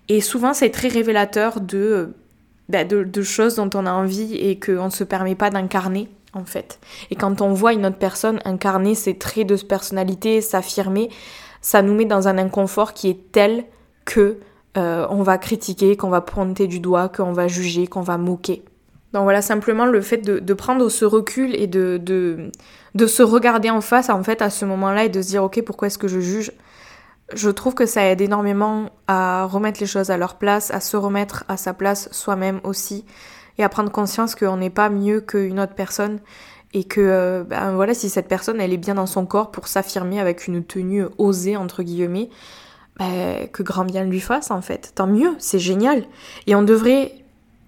Et 0.08 0.22
souvent, 0.22 0.54
c'est 0.54 0.70
très 0.70 0.88
révélateur 0.88 1.60
de, 1.60 2.14
bah, 2.70 2.86
de, 2.86 3.04
de, 3.04 3.22
choses 3.24 3.56
dont 3.56 3.70
on 3.74 3.86
a 3.86 3.92
envie 3.92 4.36
et 4.36 4.58
qu'on 4.58 4.86
ne 4.86 4.90
se 4.90 5.04
permet 5.04 5.36
pas 5.36 5.50
d'incarner, 5.50 6.08
en 6.34 6.46
fait. 6.46 6.80
Et 7.12 7.16
quand 7.16 7.42
on 7.42 7.52
voit 7.52 7.74
une 7.74 7.86
autre 7.86 7.98
personne 7.98 8.40
incarner 8.46 8.96
ses 8.96 9.18
traits 9.18 9.48
de 9.48 9.58
personnalité, 9.58 10.40
s'affirmer, 10.40 11.10
ça 11.62 11.82
nous 11.82 11.94
met 11.94 12.06
dans 12.06 12.30
un 12.30 12.38
inconfort 12.38 12.94
qui 12.94 13.10
est 13.10 13.32
tel 13.34 13.66
que 14.06 14.38
euh, 14.78 15.08
on 15.10 15.24
va 15.24 15.38
critiquer, 15.38 15.98
qu'on 15.98 16.10
va 16.10 16.22
pointer 16.22 16.68
du 16.68 16.80
doigt, 16.80 17.10
qu'on 17.10 17.34
va 17.34 17.48
juger, 17.48 17.88
qu'on 17.88 18.02
va 18.02 18.18
moquer. 18.18 18.64
Donc 19.14 19.24
voilà, 19.24 19.42
simplement 19.42 19.86
le 19.86 20.02
fait 20.02 20.18
de, 20.18 20.54
prendre 20.54 20.88
ce 20.90 21.04
recul 21.04 21.56
et 21.56 21.66
de, 21.66 21.98
de, 21.98 23.08
se 23.08 23.24
regarder 23.24 23.72
en 23.72 23.82
face 23.82 24.10
en 24.10 24.24
fait 24.24 24.42
à 24.42 24.52
ce 24.52 24.66
moment-là 24.66 25.06
et 25.06 25.10
de 25.10 25.22
se 25.22 25.30
dire 25.30 25.44
ok 25.44 25.64
pourquoi 25.64 25.88
est-ce 25.88 25.98
que 25.98 26.08
je 26.08 26.20
juge? 26.20 26.52
Je 27.34 27.50
trouve 27.50 27.74
que 27.74 27.88
ça 27.88 28.06
aide 28.06 28.22
énormément 28.22 28.90
à 29.08 29.46
remettre 29.46 29.80
les 29.80 29.88
choses 29.88 30.12
à 30.12 30.18
leur 30.18 30.36
place, 30.36 30.72
à 30.72 30.80
se 30.80 30.96
remettre 30.96 31.44
à 31.48 31.58
sa 31.58 31.74
place 31.74 32.10
soi-même 32.12 32.60
aussi 32.64 33.06
et 33.58 33.64
à 33.64 33.70
prendre 33.70 33.92
conscience 33.92 34.36
qu'on 34.36 34.58
n'est 34.58 34.70
pas 34.70 34.90
mieux 34.90 35.22
qu'une 35.22 35.60
autre 35.60 35.76
personne 35.76 36.20
et 36.74 36.84
que 36.84 37.02
euh, 37.02 37.44
ben 37.44 37.72
voilà 37.74 37.96
si 37.96 38.10
cette 38.10 38.28
personne 38.28 38.62
elle 38.62 38.74
est 38.74 38.78
bien 38.78 38.96
dans 38.96 39.08
son 39.08 39.26
corps 39.26 39.50
pour 39.50 39.68
s'affirmer 39.68 40.20
avec 40.20 40.48
une 40.48 40.64
tenue 40.64 41.06
osée 41.18 41.58
entre 41.58 41.82
guillemets 41.82 42.30
bah, 43.00 43.06
que 43.52 43.64
grand 43.64 43.86
bien 43.86 44.04
lui 44.04 44.20
fasse 44.20 44.52
en 44.52 44.62
fait. 44.62 44.92
Tant 44.96 45.08
mieux, 45.08 45.36
c'est 45.40 45.60
génial. 45.60 46.04
Et 46.48 46.56
on 46.56 46.64
devrait 46.64 47.14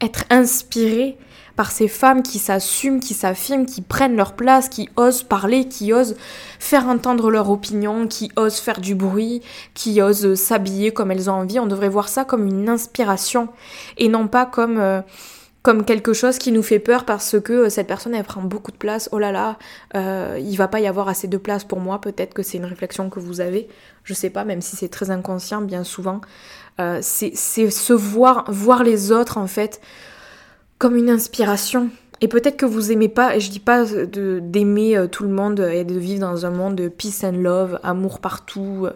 être 0.02 0.26
inspiré 0.30 1.18
par 1.56 1.72
ces 1.72 1.88
femmes 1.88 2.24
qui 2.24 2.40
s'assument, 2.40 3.00
qui 3.00 3.14
s'affirment, 3.14 3.66
qui 3.66 3.82
prennent 3.82 4.16
leur 4.16 4.34
place, 4.34 4.70
qui 4.70 4.90
osent 4.96 5.24
parler, 5.24 5.68
qui 5.68 5.94
osent 5.94 6.16
faire 6.60 6.88
entendre 6.88 7.30
leur 7.30 7.50
opinion, 7.50 8.08
qui 8.08 8.32
osent 8.36 8.60
faire 8.60 8.82
du 8.82 8.96
bruit, 8.96 9.42
qui 9.74 10.02
osent 10.02 10.36
s'habiller 10.36 10.92
comme 10.92 11.12
elles 11.12 11.30
ont 11.30 11.34
envie. 11.34 11.60
On 11.60 11.68
devrait 11.68 11.90
voir 11.90 12.10
ça 12.10 12.26
comme 12.26 12.48
une 12.48 12.70
inspiration 12.70 13.50
et 13.98 14.10
non 14.10 14.28
pas 14.28 14.46
comme 14.46 14.80
euh, 14.80 15.02
comme 15.62 15.86
quelque 15.86 16.14
chose 16.14 16.40
qui 16.40 16.52
nous 16.52 16.64
fait 16.64 16.80
peur 16.80 17.06
parce 17.06 17.40
que 17.40 17.54
euh, 17.54 17.70
cette 17.70 17.88
personne 17.88 18.16
elle 18.16 18.24
prend 18.24 18.42
beaucoup 18.42 18.72
de 18.72 18.78
place. 18.78 19.10
Oh 19.12 19.20
là 19.20 19.32
là, 19.32 19.60
euh, 19.96 20.40
il 20.42 20.56
va 20.56 20.68
pas 20.68 20.80
y 20.80 20.88
avoir 20.88 21.08
assez 21.08 21.28
de 21.28 21.38
place 21.38 21.64
pour 21.64 21.80
moi. 21.80 22.02
Peut-être 22.02 22.34
que 22.34 22.42
c'est 22.42 22.58
une 22.58 22.66
réflexion 22.66 23.10
que 23.10 23.20
vous 23.20 23.42
avez. 23.42 23.68
Je 24.04 24.14
sais 24.14 24.32
pas, 24.32 24.44
même 24.44 24.62
si 24.62 24.76
c'est 24.76 24.90
très 24.90 25.12
inconscient, 25.12 25.62
bien 25.62 25.84
souvent. 25.84 26.22
Euh, 26.80 27.00
c'est 27.02 27.36
se 27.36 27.94
voir, 27.94 28.46
voir 28.48 28.84
les 28.84 29.12
autres 29.12 29.38
en 29.38 29.48
fait 29.48 29.82
comme 30.80 30.96
une 30.96 31.10
inspiration. 31.10 31.90
Et 32.24 32.28
peut-être 32.28 32.58
que 32.58 32.68
vous 32.68 32.92
aimez 32.92 33.10
pas, 33.10 33.36
et 33.36 33.40
je 33.40 33.50
dis 33.50 33.60
pas 33.60 33.84
d'aimer 33.84 34.96
euh, 34.96 35.08
tout 35.08 35.24
le 35.24 35.30
monde 35.30 35.60
et 35.60 35.84
de 35.84 35.98
vivre 35.98 36.22
dans 36.22 36.46
un 36.46 36.52
monde 36.52 36.76
de 36.76 36.88
peace 36.88 37.24
and 37.24 37.38
love, 37.38 37.80
amour 37.84 38.20
partout. 38.20 38.88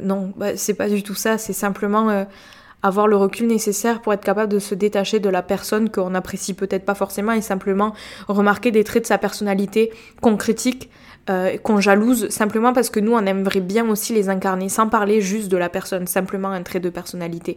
Non, 0.00 0.32
bah, 0.36 0.56
c'est 0.56 0.74
pas 0.74 0.88
du 0.88 1.02
tout 1.02 1.16
ça. 1.16 1.38
C'est 1.38 1.52
simplement 1.52 2.24
avoir 2.84 3.08
le 3.08 3.16
recul 3.16 3.48
nécessaire 3.48 4.02
pour 4.02 4.12
être 4.12 4.22
capable 4.22 4.52
de 4.52 4.60
se 4.60 4.74
détacher 4.74 5.18
de 5.18 5.28
la 5.30 5.42
personne 5.42 5.90
qu'on 5.90 6.14
apprécie 6.14 6.54
peut-être 6.54 6.84
pas 6.84 6.94
forcément 6.94 7.32
et 7.32 7.40
simplement 7.40 7.94
remarquer 8.28 8.70
des 8.70 8.84
traits 8.84 9.04
de 9.04 9.08
sa 9.08 9.18
personnalité 9.18 9.90
qu'on 10.20 10.36
critique, 10.36 10.90
qu'on 11.62 11.80
jalouse, 11.80 12.28
simplement 12.28 12.74
parce 12.74 12.90
que 12.90 13.00
nous 13.00 13.12
on 13.12 13.24
aimerait 13.24 13.60
bien 13.60 13.88
aussi 13.88 14.12
les 14.12 14.28
incarner, 14.28 14.68
sans 14.68 14.88
parler 14.88 15.22
juste 15.22 15.50
de 15.50 15.56
la 15.56 15.70
personne, 15.70 16.06
simplement 16.06 16.50
un 16.50 16.62
trait 16.62 16.80
de 16.80 16.90
personnalité. 16.90 17.56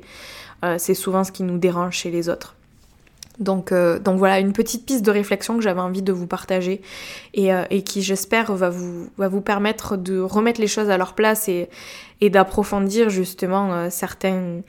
c'est 0.78 0.94
souvent 0.94 1.26
ce 1.26 1.34
qui 1.34 1.44
nous 1.44 1.58
dérange 1.58 1.96
chez 1.96 2.10
les 2.10 2.30
autres. 2.30 2.56
Donc, 3.40 3.72
euh, 3.72 4.00
donc 4.00 4.18
voilà, 4.18 4.40
une 4.40 4.54
petite 4.54 4.86
piste 4.86 5.06
de 5.06 5.12
réflexion 5.12 5.58
que 5.58 5.62
j'avais 5.62 5.82
envie 5.82 6.02
de 6.02 6.12
vous 6.12 6.26
partager 6.26 6.82
et, 7.34 7.54
euh, 7.54 7.66
et 7.70 7.84
qui 7.84 8.02
j'espère 8.02 8.54
va 8.54 8.70
vous, 8.70 9.10
va 9.18 9.28
vous 9.28 9.42
permettre 9.42 9.96
de 9.96 10.20
remettre 10.20 10.60
les 10.60 10.68
choses 10.68 10.90
à 10.90 10.98
leur 10.98 11.14
place 11.14 11.48
et, 11.48 11.70
d'approfondir 12.22 13.10
justement 13.12 13.74
euh, 13.74 13.88
certaines, 13.92 14.64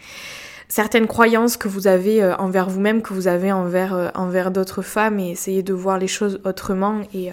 certaines 0.68 1.06
croyances 1.06 1.56
que 1.56 1.66
vous 1.66 1.86
avez 1.86 2.22
envers 2.34 2.68
vous-même, 2.68 3.00
que 3.00 3.14
vous 3.14 3.26
avez 3.26 3.52
envers, 3.52 4.12
envers 4.14 4.50
d'autres 4.50 4.82
femmes 4.82 5.18
et 5.18 5.30
essayer 5.30 5.62
de 5.62 5.72
voir 5.72 5.98
les 5.98 6.08
choses 6.08 6.40
autrement. 6.44 7.00
Et, 7.14 7.30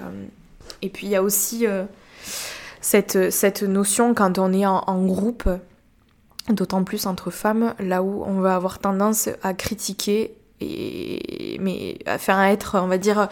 et 0.81 0.89
puis 0.89 1.07
il 1.07 1.09
y 1.09 1.17
a 1.17 1.21
aussi 1.21 1.65
cette, 2.79 3.29
cette 3.29 3.63
notion 3.63 4.13
quand 4.13 4.39
on 4.39 4.53
est 4.53 4.65
en 4.65 5.05
groupe, 5.05 5.49
d'autant 6.49 6.85
plus 6.85 7.07
entre 7.07 7.29
femmes, 7.29 7.73
là 7.79 8.03
où 8.03 8.23
on 8.25 8.39
va 8.39 8.55
avoir 8.55 8.79
tendance 8.79 9.27
à 9.43 9.53
critiquer 9.53 10.33
et, 10.61 11.57
mais 11.59 11.97
à 12.05 12.51
être, 12.51 12.79
on 12.81 12.87
va 12.87 12.97
dire, 12.97 13.27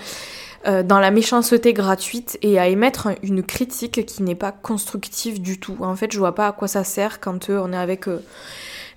euh, 0.65 0.81
dans 0.81 0.99
la 0.99 1.11
méchanceté 1.11 1.73
gratuite 1.73 2.37
et 2.41 2.57
à 2.57 2.69
émettre 2.69 3.09
une 3.21 3.43
critique 3.43 4.05
qui 4.05 4.23
n'est 4.23 4.33
pas 4.33 4.53
constructive 4.53 5.41
du 5.41 5.59
tout. 5.59 5.75
En 5.81 5.95
fait, 5.95 6.13
je 6.13 6.17
vois 6.17 6.35
pas 6.35 6.47
à 6.47 6.51
quoi 6.53 6.69
ça 6.69 6.85
sert 6.85 7.19
quand 7.19 7.49
euh, 7.49 7.61
on 7.61 7.73
est 7.73 7.77
avec 7.77 8.07
euh, 8.07 8.23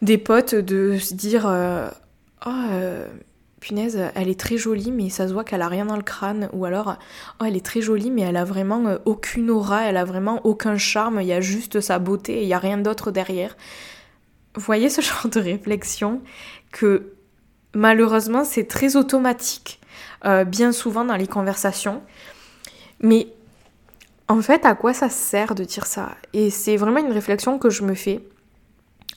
des 0.00 0.16
potes 0.16 0.54
de 0.54 0.96
se 0.96 1.14
dire 1.14 1.50
Oh, 2.46 2.50
punaise, 3.58 3.98
elle 4.14 4.28
est 4.28 4.38
très 4.38 4.58
jolie, 4.58 4.92
mais 4.92 5.08
ça 5.08 5.26
se 5.26 5.32
voit 5.32 5.42
qu'elle 5.42 5.62
a 5.62 5.68
rien 5.68 5.86
dans 5.86 5.96
le 5.96 6.02
crâne. 6.02 6.48
Ou 6.52 6.66
alors, 6.66 6.98
oh, 7.40 7.44
elle 7.44 7.56
est 7.56 7.64
très 7.64 7.80
jolie, 7.80 8.12
mais 8.12 8.22
elle 8.22 8.36
a 8.36 8.44
vraiment 8.44 8.84
aucune 9.04 9.50
aura, 9.50 9.86
elle 9.86 9.96
a 9.96 10.04
vraiment 10.04 10.40
aucun 10.44 10.76
charme, 10.76 11.20
il 11.20 11.26
y 11.26 11.32
a 11.32 11.40
juste 11.40 11.80
sa 11.80 11.98
beauté 11.98 12.38
et 12.38 12.42
il 12.42 12.48
y 12.48 12.54
a 12.54 12.60
rien 12.60 12.78
d'autre 12.78 13.10
derrière. 13.10 13.56
Vous 14.54 14.62
voyez 14.62 14.88
ce 14.88 15.00
genre 15.02 15.28
de 15.28 15.40
réflexion 15.40 16.22
que 16.70 17.15
Malheureusement, 17.76 18.44
c'est 18.44 18.64
très 18.64 18.96
automatique, 18.96 19.80
euh, 20.24 20.44
bien 20.44 20.72
souvent 20.72 21.04
dans 21.04 21.14
les 21.14 21.26
conversations. 21.26 22.00
Mais 23.00 23.28
en 24.28 24.40
fait, 24.40 24.64
à 24.64 24.74
quoi 24.74 24.94
ça 24.94 25.10
sert 25.10 25.54
de 25.54 25.62
dire 25.62 25.84
ça? 25.84 26.16
Et 26.32 26.48
c'est 26.48 26.78
vraiment 26.78 27.00
une 27.00 27.12
réflexion 27.12 27.58
que 27.58 27.68
je 27.68 27.82
me 27.82 27.92
fais. 27.92 28.22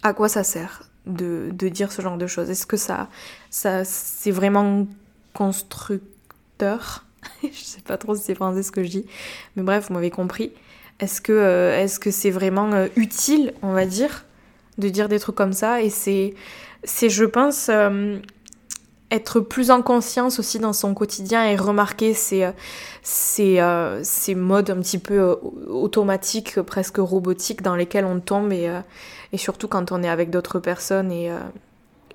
À 0.04 0.14
quoi 0.14 0.28
ça 0.28 0.44
sert 0.44 0.84
de, 1.06 1.52
dire 1.70 1.94
ce 1.94 2.02
genre 2.02 2.18
de 2.18 2.28
choses? 2.28 2.50
Est-ce 2.50 2.66
que 2.66 2.76
ça, 2.76 3.08
ça 3.50 3.86
c'est 3.86 4.32
vraiment 4.32 4.88
constructeur? 5.34 7.06
Je 7.44 7.64
sais 7.64 7.82
pas 7.82 7.96
trop 7.96 8.14
si 8.14 8.24
c'est 8.24 8.36
français 8.36 8.62
ce 8.62 8.74
que 8.74 8.84
je 8.84 8.90
dis, 8.90 9.06
mais 9.56 9.64
bref, 9.64 9.88
vous 9.88 9.94
m'avez 9.94 10.12
compris. 10.12 10.52
Est-ce 11.00 11.22
que 11.22 11.32
euh, 11.32 11.88
que 12.02 12.12
c'est 12.12 12.30
vraiment 12.30 12.74
euh, 12.74 12.88
utile, 12.98 13.54
on 13.62 13.72
va 13.72 13.86
dire, 13.86 14.26
de 14.80 14.90
dire 14.90 15.08
des 15.08 15.20
trucs 15.20 15.36
comme 15.36 15.54
ça? 15.54 15.82
Et 15.82 15.90
c'est 15.90 16.34
c'est 16.84 17.10
je 17.10 17.24
pense 17.24 17.70
être 19.12 19.40
plus 19.40 19.72
en 19.72 19.82
conscience 19.82 20.40
aussi 20.40 20.60
dans 20.60 20.74
son 20.74 20.94
quotidien 20.94 21.46
et 21.46 21.56
remarquer 21.56 22.14
ces, 22.14 22.44
euh, 22.44 22.52
ces, 23.02 23.60
euh, 23.60 24.02
ces 24.04 24.36
modes 24.36 24.70
un 24.70 24.78
petit 24.78 25.00
peu 25.00 25.20
euh, 25.20 25.36
automatiques, 25.68 26.62
presque 26.62 26.98
robotiques 26.98 27.62
dans 27.62 27.76
lesquels 27.76 28.06
on 28.06 28.20
tombe 28.20 28.52
et, 28.54 28.72
et 29.34 29.38
surtout 29.38 29.68
quand 29.68 29.92
on 29.92 30.04
est 30.04 30.10
avec 30.10 30.30
d'autres 30.30 30.60
personnes. 30.60 31.12
Et, 31.12 31.32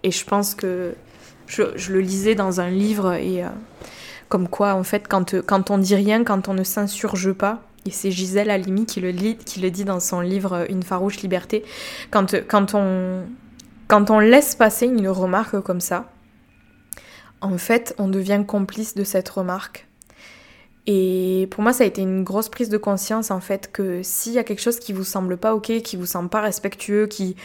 et 0.02 0.10
je 0.10 0.24
pense 0.24 0.54
que 0.54 0.94
je, 1.46 1.62
je, 1.74 1.92
le 1.92 2.00
lisais 2.00 2.34
dans 2.34 2.60
un 2.60 2.70
livre 2.70 3.14
et 3.14 3.42
comme 4.28 4.48
quoi 4.48 4.74
en 4.74 4.84
fait 4.84 5.08
quand, 5.08 5.40
quand 5.42 5.70
on 5.70 5.78
dit 5.78 5.94
rien, 5.94 6.24
quand 6.24 6.48
on 6.48 6.54
ne 6.54 6.64
s'insurge 6.64 7.32
pas, 7.32 7.62
et 7.86 7.90
c'est 7.90 8.10
Gisèle 8.10 8.50
Halimi 8.50 8.86
qui 8.86 9.00
le, 9.00 9.10
lit, 9.10 9.36
qui 9.36 9.60
le 9.60 9.70
dit 9.70 9.84
dans 9.84 10.00
son 10.00 10.20
livre 10.20 10.66
Une 10.70 10.82
farouche 10.82 11.20
liberté, 11.20 11.64
quand, 12.10 12.34
quand, 12.48 12.74
on, 12.74 13.24
quand 13.88 14.10
on 14.10 14.20
laisse 14.20 14.54
passer 14.54 14.86
une 14.86 15.08
remarque 15.08 15.60
comme 15.60 15.80
ça, 15.80 16.13
en 17.40 17.58
fait, 17.58 17.94
on 17.98 18.08
devient 18.08 18.44
complice 18.46 18.94
de 18.94 19.04
cette 19.04 19.28
remarque. 19.28 19.86
Et 20.86 21.48
pour 21.50 21.62
moi, 21.62 21.72
ça 21.72 21.84
a 21.84 21.86
été 21.86 22.02
une 22.02 22.24
grosse 22.24 22.48
prise 22.48 22.68
de 22.68 22.76
conscience, 22.76 23.30
en 23.30 23.40
fait, 23.40 23.72
que 23.72 24.02
s'il 24.02 24.32
y 24.32 24.38
a 24.38 24.44
quelque 24.44 24.60
chose 24.60 24.78
qui 24.78 24.92
vous 24.92 25.04
semble 25.04 25.36
pas 25.36 25.54
ok, 25.54 25.80
qui 25.82 25.96
vous 25.96 26.06
semble 26.06 26.28
pas 26.28 26.42
respectueux, 26.42 27.06
qui, 27.06 27.36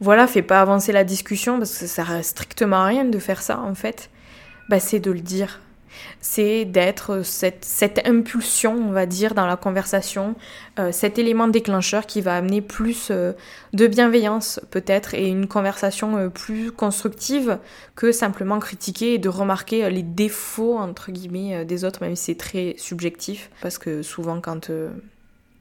voilà, 0.00 0.26
fait 0.26 0.42
pas 0.42 0.60
avancer 0.60 0.92
la 0.92 1.04
discussion, 1.04 1.58
parce 1.58 1.72
que 1.72 1.86
ça 1.86 2.04
sert 2.04 2.24
strictement 2.24 2.76
à 2.76 2.86
rien 2.86 3.04
de 3.04 3.18
faire 3.18 3.42
ça, 3.42 3.60
en 3.60 3.74
fait, 3.74 4.10
bah, 4.70 4.80
c'est 4.80 5.00
de 5.00 5.10
le 5.10 5.20
dire 5.20 5.60
c'est 6.20 6.64
d'être 6.64 7.22
cette, 7.22 7.64
cette, 7.64 8.06
impulsion, 8.06 8.74
on 8.74 8.90
va 8.90 9.06
dire, 9.06 9.34
dans 9.34 9.46
la 9.46 9.56
conversation, 9.56 10.34
euh, 10.78 10.92
cet 10.92 11.18
élément 11.18 11.48
déclencheur 11.48 12.06
qui 12.06 12.20
va 12.20 12.36
amener 12.36 12.60
plus 12.60 13.08
euh, 13.10 13.32
de 13.72 13.86
bienveillance 13.86 14.60
peut-être 14.70 15.14
et 15.14 15.28
une 15.28 15.46
conversation 15.46 16.16
euh, 16.16 16.28
plus 16.28 16.72
constructive 16.72 17.58
que 17.94 18.12
simplement 18.12 18.58
critiquer 18.58 19.14
et 19.14 19.18
de 19.18 19.28
remarquer 19.28 19.88
les 19.90 20.02
défauts, 20.02 20.76
entre 20.76 21.12
guillemets, 21.12 21.64
des 21.64 21.84
autres, 21.84 22.02
même 22.02 22.16
si 22.16 22.24
c'est 22.24 22.38
très 22.38 22.74
subjectif, 22.78 23.50
parce 23.62 23.78
que 23.78 24.02
souvent 24.02 24.40
quand 24.40 24.70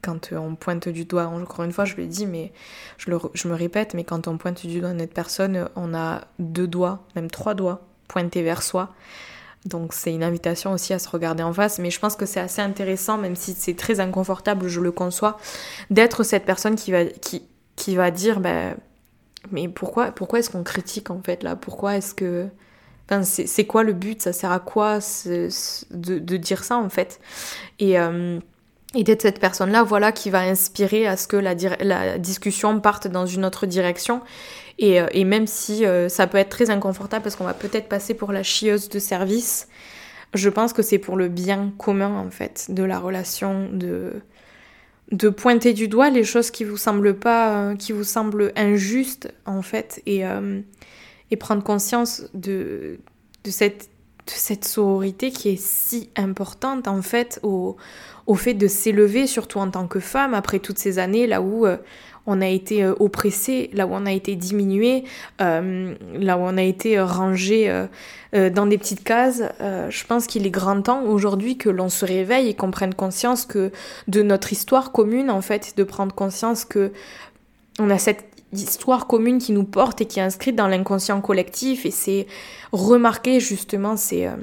quand 0.02 0.34
on 0.34 0.54
pointe 0.56 0.88
du 0.88 1.06
doigt, 1.06 1.26
encore 1.26 1.66
une 1.66 1.72
fois, 1.72 1.84
je 1.84 1.96
le 1.96 2.06
dis, 2.06 2.28
mais 2.28 2.52
je, 2.98 3.10
je, 3.34 3.48
me 3.48 3.56
répète, 3.56 3.96
mais 3.96 4.04
quand 4.04 4.28
on 4.28 4.38
pointe 4.38 4.66
du 4.66 4.80
doigt 4.80 4.92
une 4.92 5.02
autre 5.02 5.14
personne, 5.14 5.68
on 5.76 5.96
a 5.96 6.22
deux 6.38 6.68
doigts, 6.68 7.04
même 7.16 7.32
trois 7.32 7.56
doigts 7.56 7.82
pointés 8.08 8.44
vers 8.44 8.62
soi. 8.62 8.94
Donc 9.66 9.94
c'est 9.94 10.14
une 10.14 10.24
invitation 10.24 10.74
aussi 10.74 10.94
à 10.94 11.00
se 11.00 11.10
regarder 11.10 11.44
en 11.44 11.52
face, 11.52 11.80
mais 11.80 11.90
je 11.90 12.00
pense 12.00 12.16
que 12.16 12.26
c'est 12.26 12.40
assez 12.40 12.62
intéressant, 12.62 13.18
même 13.18 13.36
si 13.36 13.54
c'est 13.54 13.76
très 13.76 14.00
inconfortable, 14.00 14.68
je 14.68 14.80
le 14.80 14.92
conçois, 14.92 15.38
d'être 15.90 16.24
cette 16.24 16.46
personne 16.46 16.76
qui 16.76 16.92
va, 16.92 17.06
qui, 17.06 17.44
qui 17.76 17.96
va 17.96 18.12
dire, 18.12 18.40
ben, 18.40 18.76
mais 19.52 19.68
pourquoi, 19.68 20.12
pourquoi 20.12 20.40
est-ce 20.40 20.50
qu'on 20.50 20.64
critique 20.64 21.10
en 21.10 21.22
fait 21.22 21.44
là? 21.44 21.56
Pourquoi 21.56 21.98
est-ce 21.98 22.14
que... 22.14 22.48
Enfin, 23.10 23.24
c'est 23.24 23.66
quoi 23.66 23.84
le 23.84 23.94
but? 23.94 24.22
Ça 24.22 24.34
sert 24.34 24.52
à 24.52 24.60
quoi 24.60 24.98
de, 24.98 25.50
de, 25.92 26.38
dire 26.38 26.64
ça 26.64 26.78
en 26.78 26.90
fait? 26.90 27.20
Et... 27.80 28.00
Euh, 28.00 28.40
et 28.96 29.04
d'être 29.04 29.22
cette 29.22 29.40
personne-là, 29.40 29.84
voilà, 29.84 30.12
qui 30.12 30.30
va 30.30 30.40
inspirer 30.40 31.08
à 31.08 31.18
ce 31.18 31.28
que 31.28 31.38
la, 31.38 32.18
discussion 32.18 32.80
parte 32.80 33.08
dans 33.08 33.26
une 33.26 33.46
autre 33.46 33.66
direction. 33.66 34.22
Euh, 34.82 35.08
et, 35.12 35.24
même 35.24 35.48
si 35.48 35.86
euh, 35.86 36.10
ça 36.10 36.28
peut 36.28 36.38
être 36.38 36.50
très 36.50 36.70
inconfortable 36.70 37.24
parce 37.24 37.36
qu'on 37.36 37.46
va 37.46 37.54
peut-être 37.54 37.88
passer 37.88 38.14
pour 38.14 38.32
la 38.32 38.44
chieuse 38.44 38.90
de 38.90 39.00
service, 39.00 39.68
je 40.34 40.50
pense 40.50 40.74
que 40.74 40.82
c'est 40.82 40.98
pour 40.98 41.16
le 41.16 41.30
bien 41.30 41.74
commun 41.78 42.14
en 42.18 42.30
fait 42.30 42.68
de 42.70 42.84
la 42.84 43.00
relation, 43.00 43.70
de, 43.72 44.14
de 45.12 45.30
pointer 45.30 45.74
du 45.74 45.88
doigt 45.88 46.10
les 46.10 46.26
choses 46.26 46.52
qui 46.52 46.66
vous 46.66 46.78
semblent 46.78 47.18
pas, 47.18 47.58
euh, 47.58 47.76
qui 47.76 47.94
vous 47.94 48.04
semblent 48.04 48.52
injustes 48.58 49.34
en 49.46 49.62
fait, 49.62 50.02
et, 50.06 50.24
et 51.32 51.38
prendre 51.38 51.64
conscience 51.64 52.24
de, 52.34 53.00
de 53.46 53.52
cette 53.52 53.90
de 54.28 54.32
cette 54.32 54.66
sororité 54.66 55.32
qui 55.32 55.50
est 55.50 55.62
si 55.62 56.10
importante 56.16 56.88
en 56.88 57.02
fait 57.02 57.40
au, 57.44 57.78
au 58.26 58.36
fait 58.36 58.54
de 58.54 58.68
s'élever, 58.68 59.28
surtout 59.28 59.60
en 59.60 59.70
tant 59.70 59.88
que 59.88 60.00
femme, 60.00 60.34
après 60.34 60.60
toutes 60.60 60.80
ces 60.80 61.00
années 61.00 61.28
là 61.28 61.42
où 61.42 61.66
on 62.28 62.42
a 62.42 62.48
été 62.48 62.84
euh, 62.84 62.94
oppressé, 63.00 63.70
là 63.74 63.86
où 63.88 63.92
on 63.94 64.06
a 64.06 64.12
été 64.12 64.36
diminué, 64.36 65.04
euh, 65.42 65.94
là 66.14 66.38
où 66.38 66.42
on 66.42 66.58
a 66.58 66.64
été 66.64 66.98
euh, 66.98 67.06
rangé 67.06 67.86
dans 68.34 68.66
des 68.66 68.78
petites 68.78 69.04
cases. 69.04 69.44
je 69.62 70.06
pense 70.06 70.28
qu'il 70.28 70.46
est 70.46 70.52
grand 70.52 70.82
temps 70.82 71.04
aujourd'hui 71.04 71.58
que 71.58 71.70
l'on 71.70 71.88
se 71.88 72.04
réveille 72.04 72.50
et 72.50 72.54
qu'on 72.54 72.70
prenne 72.70 72.94
conscience 72.94 73.46
que 73.46 73.72
de 74.10 74.22
notre 74.24 74.52
histoire 74.52 74.92
commune, 74.92 75.32
en 75.32 75.42
fait, 75.42 75.78
de 75.78 75.84
prendre 75.86 76.14
conscience 76.14 76.66
que 76.66 76.92
on 77.80 77.90
a 77.90 77.98
cette 77.98 78.35
histoire 78.60 79.08
commune 79.08 79.40
qui 79.40 79.52
nous 79.52 79.64
porte 79.64 80.02
et 80.02 80.06
qui 80.06 80.20
est 80.20 80.24
inscrite 80.24 80.56
dans 80.56 80.68
l'inconscient 80.68 81.22
collectif. 81.22 81.86
Et 81.86 81.92
c'est 81.92 82.28
remarquer 82.72 83.40
justement 83.40 83.98
ces, 83.98 84.26
euh, 84.26 84.36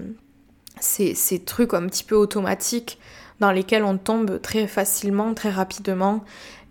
ces, 0.80 1.38
trucs 1.44 1.74
un 1.74 1.86
petit 1.86 2.04
peu 2.04 2.14
automatiques 2.14 2.98
dans 3.40 3.52
lesquels 3.52 3.84
on 3.84 3.98
tombe 3.98 4.40
très 4.40 4.66
facilement, 4.66 5.34
très 5.34 5.50
rapidement. 5.50 6.24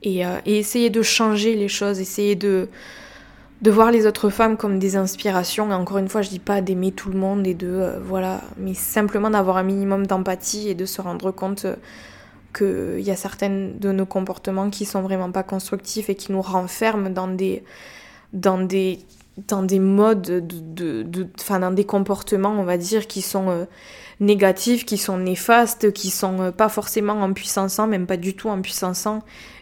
Et, 0.03 0.25
euh, 0.25 0.39
et 0.45 0.57
essayer 0.57 0.89
de 0.89 1.01
changer 1.01 1.55
les 1.55 1.67
choses, 1.67 1.99
essayer 1.99 2.35
de, 2.35 2.69
de 3.61 3.71
voir 3.71 3.91
les 3.91 4.07
autres 4.07 4.29
femmes 4.29 4.57
comme 4.57 4.79
des 4.79 4.95
inspirations. 4.95 5.69
Encore 5.71 5.99
une 5.99 6.09
fois, 6.09 6.21
je 6.21 6.29
dis 6.29 6.39
pas 6.39 6.61
d'aimer 6.61 6.91
tout 6.91 7.09
le 7.09 7.19
monde 7.19 7.45
et 7.45 7.53
de 7.53 7.67
euh, 7.67 7.99
voilà, 8.03 8.41
mais 8.57 8.73
simplement 8.73 9.29
d'avoir 9.29 9.57
un 9.57 9.63
minimum 9.63 10.07
d'empathie 10.07 10.69
et 10.69 10.75
de 10.75 10.85
se 10.85 11.01
rendre 11.01 11.31
compte 11.31 11.67
qu'il 12.53 13.01
y 13.01 13.11
a 13.11 13.15
certains 13.15 13.69
de 13.79 13.91
nos 13.91 14.05
comportements 14.05 14.69
qui 14.69 14.85
sont 14.85 15.01
vraiment 15.01 15.31
pas 15.31 15.43
constructifs 15.43 16.09
et 16.09 16.15
qui 16.15 16.31
nous 16.31 16.41
renferment 16.41 17.09
dans 17.09 17.27
des, 17.27 17.63
dans 18.33 18.59
des, 18.59 18.99
dans 19.47 19.63
des 19.63 19.79
modes, 19.79 20.21
de, 20.21 21.03
de, 21.03 21.27
dans 21.49 21.71
des 21.71 21.85
comportements, 21.85 22.51
on 22.51 22.63
va 22.63 22.77
dire, 22.77 23.07
qui 23.07 23.21
sont 23.21 23.49
euh, 23.49 23.65
négatifs, 24.19 24.85
qui 24.85 24.97
sont 24.97 25.17
néfastes, 25.17 25.91
qui 25.93 26.09
sont 26.09 26.39
euh, 26.41 26.51
pas 26.51 26.69
forcément 26.69 27.21
en 27.21 27.33
puissance, 27.33 27.79
même 27.79 28.07
pas 28.07 28.17
du 28.17 28.35
tout 28.35 28.49
en 28.49 28.61
puissance. 28.61 29.07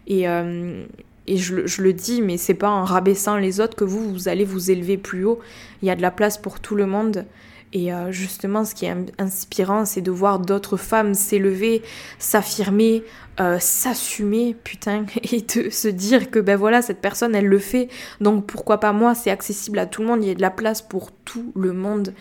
Et, 0.08 0.28
euh, 0.28 0.86
et 1.28 1.38
je, 1.38 1.68
je, 1.68 1.82
le 1.82 1.94
dis, 1.94 2.22
mais 2.22 2.38
c'est 2.38 2.56
pas 2.56 2.70
en 2.70 2.84
rabaissant 2.84 3.38
les 3.38 3.62
autres 3.62 3.76
que 3.76 3.84
vous, 3.84 4.12
vous 4.12 4.28
allez 4.28 4.46
vous 4.46 4.72
élever 4.72 4.98
plus 4.98 5.26
haut. 5.26 5.40
Il 5.82 5.88
y 5.88 5.92
a 5.92 5.96
de 5.96 6.02
la 6.02 6.12
place 6.12 6.38
pour 6.38 6.60
tout 6.60 6.76
le 6.76 6.88
monde. 6.88 7.26
Et 7.72 7.94
euh, 7.94 8.12
justement, 8.12 8.66
ce 8.66 8.74
qui 8.74 8.86
est 8.86 8.96
inspirant, 9.20 9.86
c'est 9.86 10.02
de 10.02 10.10
voir 10.10 10.40
d'autres 10.40 10.78
femmes 10.78 11.14
s'élever, 11.14 11.84
s'affirmer, 12.18 13.04
euh, 13.40 13.58
s'assumer, 13.60 14.56
putain, 14.64 15.06
et 15.32 15.42
de 15.42 15.70
se 15.70 15.88
dire 15.88 16.32
que 16.32 16.40
ben 16.40 16.56
voilà, 16.56 16.82
cette 16.82 17.00
personne, 17.00 17.36
elle 17.36 17.46
le 17.46 17.60
fait, 17.60 17.90
donc 18.22 18.48
pourquoi 18.48 18.80
pas 18.80 18.92
moi, 18.92 19.14
c'est 19.14 19.30
accessible 19.30 19.78
à 19.78 19.86
tout 19.86 20.02
le 20.02 20.08
monde, 20.08 20.24
il 20.24 20.30
y 20.30 20.32
a 20.32 20.36
de 20.36 20.42
la 20.42 20.50
place 20.50 20.82
pour 20.82 21.12
tout 21.12 21.52
le 21.56 21.74
monde. 21.74 22.14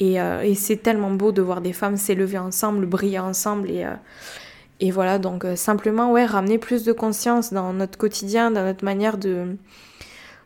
Et, 0.00 0.20
euh, 0.20 0.42
et 0.42 0.54
c'est 0.54 0.76
tellement 0.76 1.10
beau 1.12 1.32
de 1.32 1.42
voir 1.42 1.60
des 1.60 1.72
femmes 1.72 1.96
s'élever 1.96 2.38
ensemble, 2.38 2.86
briller 2.86 3.20
ensemble, 3.20 3.70
et, 3.70 3.86
et 4.80 4.90
voilà, 4.90 5.18
donc 5.20 5.44
simplement, 5.54 6.10
ouais, 6.10 6.24
ramener 6.24 6.58
plus 6.58 6.82
de 6.84 6.92
conscience 6.92 7.52
dans 7.52 7.72
notre 7.72 7.98
quotidien, 7.98 8.50
dans 8.50 8.64
notre 8.64 8.84
manière 8.84 9.16
de 9.18 9.56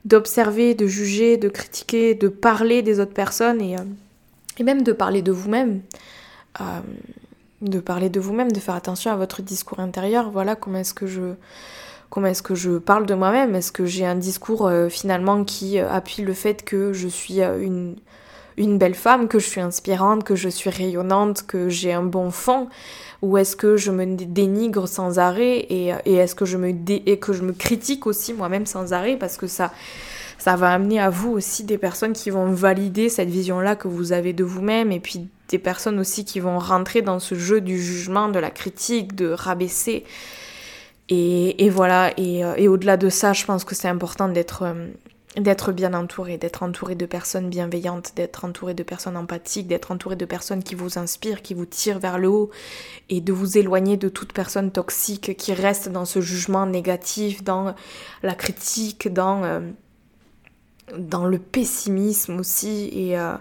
d'observer, 0.04 0.74
de 0.74 0.88
juger, 0.88 1.36
de 1.36 1.48
critiquer, 1.48 2.16
de 2.16 2.26
parler 2.26 2.82
des 2.82 2.98
autres 2.98 3.12
personnes, 3.12 3.60
et 3.60 3.76
et 4.58 4.62
même 4.62 4.82
de 4.82 4.92
parler 4.92 5.22
de 5.22 5.32
vous-même, 5.32 5.82
euh, 6.60 6.64
de 7.60 7.80
parler 7.80 8.10
de 8.10 8.20
vous-même, 8.20 8.52
de 8.52 8.60
faire 8.60 8.74
attention 8.74 9.10
à 9.10 9.16
votre 9.16 9.42
discours 9.42 9.80
intérieur. 9.80 10.30
Voilà 10.30 10.56
comment 10.56 10.78
est-ce 10.78 10.94
que 10.94 11.06
je 11.06 11.34
comment 12.10 12.26
est-ce 12.26 12.42
que 12.42 12.54
je 12.54 12.72
parle 12.72 13.06
de 13.06 13.14
moi-même. 13.14 13.54
Est-ce 13.54 13.72
que 13.72 13.86
j'ai 13.86 14.04
un 14.04 14.16
discours 14.16 14.66
euh, 14.66 14.90
finalement 14.90 15.44
qui 15.44 15.78
euh, 15.78 15.90
appuie 15.90 16.22
le 16.22 16.34
fait 16.34 16.62
que 16.62 16.92
je 16.92 17.08
suis 17.08 17.40
une, 17.40 17.96
une 18.58 18.76
belle 18.76 18.94
femme, 18.94 19.28
que 19.28 19.38
je 19.38 19.46
suis 19.46 19.62
inspirante, 19.62 20.22
que 20.22 20.36
je 20.36 20.50
suis 20.50 20.68
rayonnante, 20.68 21.46
que 21.46 21.70
j'ai 21.70 21.94
un 21.94 22.02
bon 22.02 22.30
fond? 22.30 22.68
Ou 23.22 23.38
est-ce 23.38 23.56
que 23.56 23.78
je 23.78 23.90
me 23.90 24.04
dénigre 24.04 24.86
sans 24.88 25.18
arrêt 25.18 25.58
et, 25.70 25.94
est-ce 26.04 26.34
que 26.34 26.44
je 26.44 26.58
me 26.58 26.68
et 26.68 27.18
que 27.18 27.32
je 27.32 27.42
me 27.42 27.52
critique 27.52 28.06
aussi 28.06 28.34
moi-même 28.34 28.66
sans 28.66 28.92
arrêt? 28.92 29.16
Parce 29.16 29.38
que 29.38 29.46
ça 29.46 29.72
ça 30.42 30.56
va 30.56 30.72
amener 30.72 30.98
à 30.98 31.08
vous 31.08 31.30
aussi 31.30 31.62
des 31.62 31.78
personnes 31.78 32.14
qui 32.14 32.28
vont 32.28 32.50
valider 32.50 33.08
cette 33.08 33.28
vision-là 33.28 33.76
que 33.76 33.86
vous 33.86 34.10
avez 34.10 34.32
de 34.32 34.42
vous-même 34.42 34.90
et 34.90 34.98
puis 34.98 35.28
des 35.46 35.58
personnes 35.60 36.00
aussi 36.00 36.24
qui 36.24 36.40
vont 36.40 36.58
rentrer 36.58 37.00
dans 37.00 37.20
ce 37.20 37.36
jeu 37.36 37.60
du 37.60 37.80
jugement, 37.80 38.28
de 38.28 38.40
la 38.40 38.50
critique, 38.50 39.14
de 39.14 39.28
rabaisser. 39.28 40.02
Et, 41.08 41.70
voilà, 41.70 42.10
euh, 42.18 42.54
et, 42.56 42.66
au-delà 42.66 42.96
de 42.96 43.08
ça, 43.08 43.32
je 43.32 43.44
pense 43.44 43.62
que 43.62 43.76
c'est 43.76 43.86
important 43.86 44.28
d'être 44.28 44.64
euh, 44.64 44.88
d'être 45.36 45.70
bien 45.70 45.94
entouré, 45.94 46.38
d'être 46.38 46.64
entouré 46.64 46.96
de 46.96 47.06
personnes 47.06 47.48
bienveillantes, 47.48 48.12
d'être 48.16 48.44
entouré 48.44 48.74
de 48.74 48.82
personnes 48.82 49.16
empathiques, 49.16 49.68
d'être 49.68 49.92
entouré 49.92 50.16
de 50.16 50.24
personnes 50.24 50.64
qui 50.64 50.74
vous 50.74 50.98
inspirent, 50.98 51.42
qui 51.42 51.54
vous 51.54 51.66
tirent 51.66 52.00
vers 52.00 52.18
le 52.18 52.28
haut 52.28 52.50
et 53.10 53.20
de 53.20 53.32
vous 53.32 53.58
éloigner 53.58 53.96
de 53.96 54.08
toute 54.08 54.32
personne 54.32 54.72
toxique 54.72 55.36
qui 55.36 55.54
reste 55.54 55.88
dans 55.88 56.04
ce 56.04 56.20
jugement 56.20 56.66
négatif, 56.66 57.44
dans 57.44 57.76
la 58.24 58.34
critique, 58.34 59.12
dans 59.12 59.44
euh, 59.44 59.60
dans 60.98 61.26
le 61.26 61.38
pessimisme 61.38 62.38
aussi 62.38 62.90
et, 62.92 63.18
euh, 63.18 63.34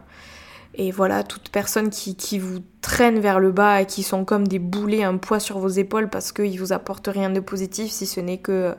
et 0.75 0.91
voilà, 0.91 1.23
toute 1.23 1.49
personne 1.49 1.89
qui, 1.89 2.15
qui, 2.15 2.39
vous 2.39 2.59
traîne 2.81 3.19
vers 3.19 3.39
le 3.39 3.51
bas 3.51 3.81
et 3.81 3.85
qui 3.85 4.03
sont 4.03 4.25
comme 4.25 4.47
des 4.47 4.59
boulets, 4.59 5.03
un 5.03 5.17
poids 5.17 5.39
sur 5.39 5.59
vos 5.59 5.67
épaules 5.67 6.09
parce 6.09 6.31
qu'ils 6.31 6.59
vous 6.59 6.73
apportent 6.73 7.09
rien 7.09 7.29
de 7.29 7.39
positif 7.39 7.91
si 7.91 8.05
ce 8.05 8.19
n'est 8.19 8.37
que... 8.37 8.75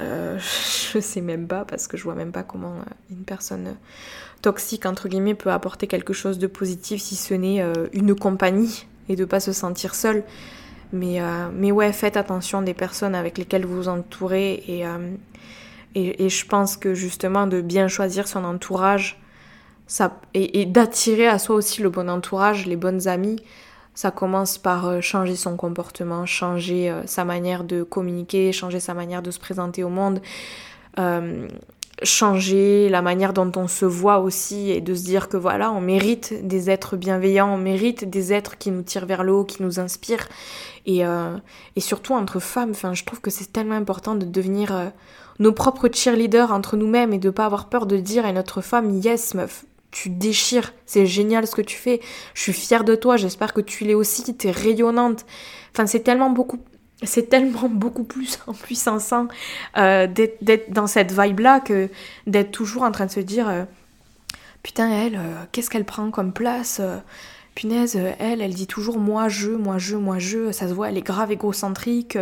Euh, 0.00 0.38
je 0.92 0.98
sais 0.98 1.20
même 1.20 1.46
pas 1.46 1.64
parce 1.64 1.86
que 1.86 1.96
je 1.96 2.02
vois 2.02 2.14
même 2.14 2.32
pas 2.32 2.42
comment 2.42 2.74
euh, 2.74 2.92
une 3.10 3.24
personne 3.24 3.76
toxique 4.42 4.86
entre 4.86 5.08
guillemets 5.08 5.34
peut 5.34 5.52
apporter 5.52 5.86
quelque 5.86 6.12
chose 6.12 6.38
de 6.38 6.46
positif 6.46 7.00
si 7.00 7.16
ce 7.16 7.32
n'est 7.34 7.64
une 7.92 8.14
compagnie 8.14 8.86
et 9.08 9.16
de 9.16 9.24
pas 9.24 9.40
se 9.40 9.52
sentir 9.52 9.94
seul. 9.94 10.22
Mais, 10.92 11.18
mais 11.54 11.72
ouais, 11.72 11.92
faites 11.92 12.18
attention 12.18 12.60
des 12.60 12.74
personnes 12.74 13.14
avec 13.14 13.38
lesquelles 13.38 13.64
vous 13.64 13.76
vous 13.76 13.88
entourez 13.88 14.62
et, 14.68 14.84
et, 15.94 16.28
je 16.28 16.46
pense 16.46 16.76
que 16.76 16.94
justement 16.94 17.46
de 17.46 17.60
bien 17.60 17.88
choisir 17.88 18.26
son 18.26 18.44
entourage 18.44 19.20
ça, 19.86 20.18
et, 20.32 20.66
d'attirer 20.66 21.26
à 21.26 21.38
soi 21.38 21.56
aussi 21.56 21.82
le 21.82 21.90
bon 21.90 22.08
entourage, 22.08 22.66
les 22.66 22.76
bonnes 22.76 23.06
amies, 23.06 23.40
ça 23.94 24.10
commence 24.10 24.58
par 24.58 24.86
euh, 24.86 25.00
changer 25.00 25.36
son 25.36 25.56
comportement, 25.56 26.26
changer 26.26 26.90
euh, 26.90 27.06
sa 27.06 27.24
manière 27.24 27.62
de 27.64 27.82
communiquer, 27.82 28.52
changer 28.52 28.80
sa 28.80 28.92
manière 28.94 29.22
de 29.22 29.30
se 29.30 29.38
présenter 29.38 29.84
au 29.84 29.88
monde, 29.88 30.20
euh, 30.98 31.46
changer 32.02 32.88
la 32.88 33.02
manière 33.02 33.32
dont 33.32 33.50
on 33.56 33.68
se 33.68 33.84
voit 33.84 34.18
aussi 34.18 34.70
et 34.70 34.80
de 34.80 34.94
se 34.94 35.04
dire 35.04 35.28
que 35.28 35.36
voilà, 35.36 35.70
on 35.72 35.80
mérite 35.80 36.46
des 36.46 36.70
êtres 36.70 36.96
bienveillants, 36.96 37.54
on 37.54 37.58
mérite 37.58 38.08
des 38.08 38.32
êtres 38.32 38.58
qui 38.58 38.70
nous 38.70 38.82
tirent 38.82 39.06
vers 39.06 39.22
le 39.24 39.32
haut, 39.32 39.44
qui 39.44 39.62
nous 39.62 39.80
inspirent. 39.80 40.28
Et, 40.86 41.02
et 41.76 41.80
surtout 41.80 42.12
entre 42.12 42.40
femmes, 42.40 42.72
enfin, 42.72 42.92
je 42.92 43.04
trouve 43.04 43.20
que 43.20 43.30
c'est 43.30 43.52
tellement 43.52 43.76
important 43.76 44.16
de 44.16 44.26
devenir 44.26 44.92
nos 45.38 45.52
propres 45.52 45.88
cheerleaders 45.90 46.52
entre 46.52 46.76
nous-mêmes 46.76 47.12
et 47.12 47.18
de 47.18 47.30
pas 47.30 47.46
avoir 47.46 47.68
peur 47.68 47.86
de 47.86 47.96
dire 47.96 48.26
à 48.26 48.32
notre 48.32 48.60
femme 48.60 49.00
yes 49.00 49.34
meuf 49.34 49.64
tu 49.94 50.10
déchires, 50.10 50.72
c'est 50.86 51.06
génial 51.06 51.46
ce 51.46 51.54
que 51.54 51.62
tu 51.62 51.76
fais, 51.76 52.00
je 52.34 52.42
suis 52.42 52.52
fière 52.52 52.82
de 52.82 52.96
toi, 52.96 53.16
j'espère 53.16 53.54
que 53.54 53.60
tu 53.60 53.84
l'es 53.84 53.94
aussi, 53.94 54.34
t'es 54.34 54.50
rayonnante. 54.50 55.24
Enfin, 55.72 55.86
c'est 55.86 56.00
tellement 56.00 56.30
beaucoup, 56.30 56.58
c'est 57.06 57.28
tellement 57.28 57.68
beaucoup 57.70 58.04
plus 58.04 58.38
en 58.46 58.52
puissance 58.52 59.12
euh, 59.76 60.06
d'être 60.06 60.70
dans 60.70 60.86
cette 60.86 61.12
vibe-là 61.12 61.60
que 61.60 61.88
d'être 62.26 62.50
toujours 62.50 62.82
en 62.82 62.92
train 62.92 63.06
de 63.06 63.10
se 63.10 63.20
dire, 63.20 63.48
euh, 63.48 63.64
putain, 64.62 64.90
elle, 64.90 65.16
euh, 65.16 65.44
qu'est-ce 65.52 65.70
qu'elle 65.70 65.84
prend 65.84 66.10
comme 66.10 66.32
place 66.32 66.80
Punaise, 67.54 67.96
elle, 68.18 68.40
elle 68.40 68.52
dit 68.52 68.66
toujours 68.66 68.98
moi 68.98 69.28
je, 69.28 69.52
moi 69.52 69.78
je, 69.78 69.94
moi 69.94 70.18
je, 70.18 70.50
ça 70.50 70.66
se 70.66 70.74
voit, 70.74 70.88
elle 70.88 70.98
est 70.98 71.02
grave 71.02 71.30
égocentrique. 71.30 72.18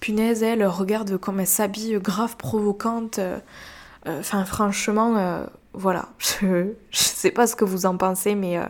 Punaise, 0.00 0.42
elle, 0.42 0.64
regarde 0.64 1.18
comme 1.18 1.40
elle 1.40 1.46
s'habille, 1.46 1.98
grave 2.00 2.38
provocante. 2.38 3.20
Euh, 4.06 4.20
enfin, 4.20 4.44
franchement, 4.44 5.16
euh, 5.16 5.44
voilà. 5.72 6.08
Je, 6.18 6.72
je 6.90 6.98
sais 6.98 7.30
pas 7.30 7.46
ce 7.46 7.56
que 7.56 7.64
vous 7.64 7.86
en 7.86 7.96
pensez, 7.96 8.34
mais, 8.34 8.58
euh, 8.58 8.66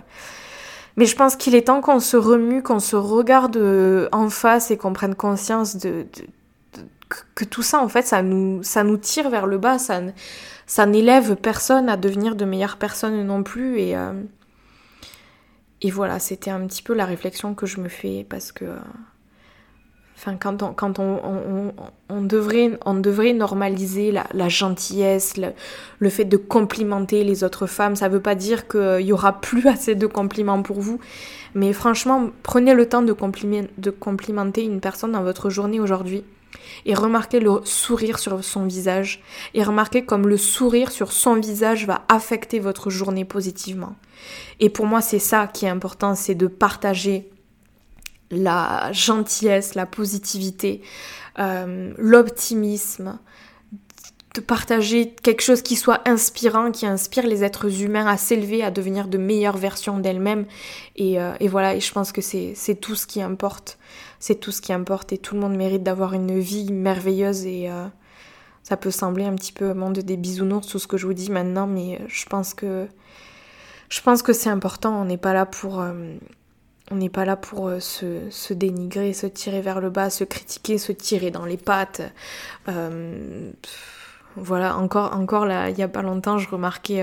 mais 0.96 1.06
je 1.06 1.16
pense 1.16 1.36
qu'il 1.36 1.54
est 1.54 1.66
temps 1.66 1.80
qu'on 1.80 2.00
se 2.00 2.16
remue, 2.16 2.62
qu'on 2.62 2.80
se 2.80 2.96
regarde 2.96 3.56
en 4.12 4.28
face 4.28 4.70
et 4.70 4.76
qu'on 4.76 4.92
prenne 4.92 5.14
conscience 5.14 5.76
de, 5.76 6.06
que 7.34 7.44
tout 7.44 7.62
ça, 7.62 7.80
en 7.82 7.88
fait, 7.88 8.06
ça 8.06 8.22
nous, 8.22 8.96
tire 8.96 9.30
vers 9.30 9.46
le 9.46 9.58
bas, 9.58 9.78
ça, 9.78 10.00
ça 10.66 10.86
n'élève 10.86 11.36
personne 11.36 11.88
à 11.88 11.96
devenir 11.96 12.36
de 12.36 12.44
meilleures 12.44 12.78
personnes 12.78 13.22
non 13.26 13.42
plus. 13.42 13.78
Et, 13.78 13.96
et 15.82 15.90
voilà, 15.90 16.18
c'était 16.18 16.50
un 16.50 16.66
petit 16.66 16.82
peu 16.82 16.94
la 16.94 17.04
réflexion 17.04 17.54
que 17.54 17.66
je 17.66 17.80
me 17.80 17.88
fais 17.88 18.26
parce 18.28 18.52
que 18.52 18.64
Quand 20.24 20.98
on, 20.98 22.22
devrait, 22.22 23.32
normaliser 23.32 24.12
la, 24.12 24.48
gentillesse, 24.48 25.34
le, 25.98 26.08
fait 26.08 26.24
de 26.24 26.36
complimenter 26.36 27.24
les 27.24 27.42
autres 27.42 27.66
femmes. 27.66 27.96
Ça 27.96 28.08
ne 28.08 28.14
veut 28.14 28.22
pas 28.22 28.36
dire 28.36 28.68
qu'il 28.68 29.00
y 29.00 29.12
aura 29.12 29.40
plus 29.40 29.66
assez 29.66 29.94
de 29.94 30.06
compliments 30.06 30.62
pour 30.62 30.80
vous. 30.80 31.00
Mais 31.54 31.72
franchement, 31.72 32.30
prenez 32.42 32.74
le 32.74 32.88
temps 32.88 33.02
de 33.02 33.12
complimenter 33.12 34.62
une 34.62 34.80
personne 34.80 35.12
dans 35.12 35.24
votre 35.24 35.50
journée 35.50 35.80
aujourd'hui. 35.80 36.24
Et 36.86 36.94
remarquez 36.94 37.40
le 37.40 37.60
sourire 37.64 38.18
sur 38.18 38.44
son 38.44 38.64
visage. 38.64 39.22
Et 39.54 39.62
remarquez 39.62 40.04
comme 40.04 40.28
le 40.28 40.36
sourire 40.36 40.90
sur 40.90 41.12
son 41.12 41.34
visage 41.34 41.86
va 41.86 42.02
affecter 42.08 42.60
votre 42.60 42.90
journée 42.90 43.24
positivement. 43.24 43.94
Et 44.60 44.68
pour 44.68 44.86
moi, 44.86 45.00
c'est 45.00 45.18
ça 45.18 45.46
qui 45.46 45.66
est 45.66 45.70
important, 45.70 46.14
c'est 46.14 46.34
de 46.34 46.46
partager 46.46 47.28
la 48.32 48.90
gentillesse, 48.92 49.74
la 49.74 49.86
positivité, 49.86 50.80
euh, 51.38 51.92
l'optimisme, 51.98 53.18
de 54.34 54.40
partager 54.40 55.10
quelque 55.22 55.42
chose 55.42 55.60
qui 55.60 55.76
soit 55.76 56.00
inspirant, 56.08 56.70
qui 56.70 56.86
inspire 56.86 57.26
les 57.26 57.44
êtres 57.44 57.82
humains 57.82 58.06
à 58.06 58.16
s'élever, 58.16 58.64
à 58.64 58.70
devenir 58.70 59.06
de 59.08 59.18
meilleures 59.18 59.58
versions 59.58 59.98
d'elles-mêmes. 59.98 60.46
Et, 60.96 61.20
euh, 61.20 61.32
voilà, 61.42 61.74
et 61.74 61.80
je 61.80 61.92
pense 61.92 62.12
que 62.12 62.22
c'est 62.22 62.80
tout 62.80 62.94
ce 62.94 63.06
qui 63.06 63.20
importe. 63.20 63.78
C'est 64.18 64.36
tout 64.36 64.50
ce 64.50 64.62
qui 64.62 64.72
importe 64.72 65.12
et 65.12 65.18
tout 65.18 65.34
le 65.34 65.40
monde 65.42 65.54
mérite 65.54 65.82
d'avoir 65.82 66.14
une 66.14 66.38
vie 66.38 66.72
merveilleuse 66.72 67.44
et, 67.44 67.68
euh, 67.70 67.86
Ça 68.62 68.76
peut 68.76 68.92
sembler 68.92 69.24
un 69.24 69.34
petit 69.34 69.52
peu 69.52 69.74
monde 69.74 69.98
des 69.98 70.16
bisounours 70.16 70.68
tout 70.68 70.78
ce 70.78 70.86
que 70.86 70.96
je 70.96 71.06
vous 71.06 71.14
dis 71.14 71.32
maintenant, 71.32 71.66
mais 71.66 72.00
je 72.06 72.26
pense 72.26 72.54
que 72.54 72.86
je 73.88 74.00
pense 74.00 74.22
que 74.22 74.32
c'est 74.32 74.50
important. 74.50 75.02
On 75.02 75.04
n'est 75.04 75.18
pas 75.18 75.34
là 75.34 75.46
pour 75.46 75.82
on 76.92 76.96
n'est 76.96 77.08
pas 77.08 77.24
là 77.24 77.36
pour 77.36 77.68
euh, 77.68 77.80
se, 77.80 78.52
dénigrer, 78.52 79.14
se 79.14 79.26
tirer 79.26 79.62
vers 79.62 79.80
le 79.80 79.90
bas, 79.90 80.10
se 80.10 80.24
critiquer, 80.24 80.78
se 80.78 80.92
tirer 80.92 81.30
dans 81.30 81.46
les 81.46 81.56
pattes. 81.56 82.02
Euh, 82.68 83.50
voilà, 84.36 84.76
encore, 84.76 85.14
encore 85.14 85.46
là, 85.46 85.70
il 85.70 85.78
y 85.78 85.82
a 85.82 85.88
pas 85.88 86.02
longtemps, 86.02 86.38
je 86.38 86.48
remarquais 86.48 87.02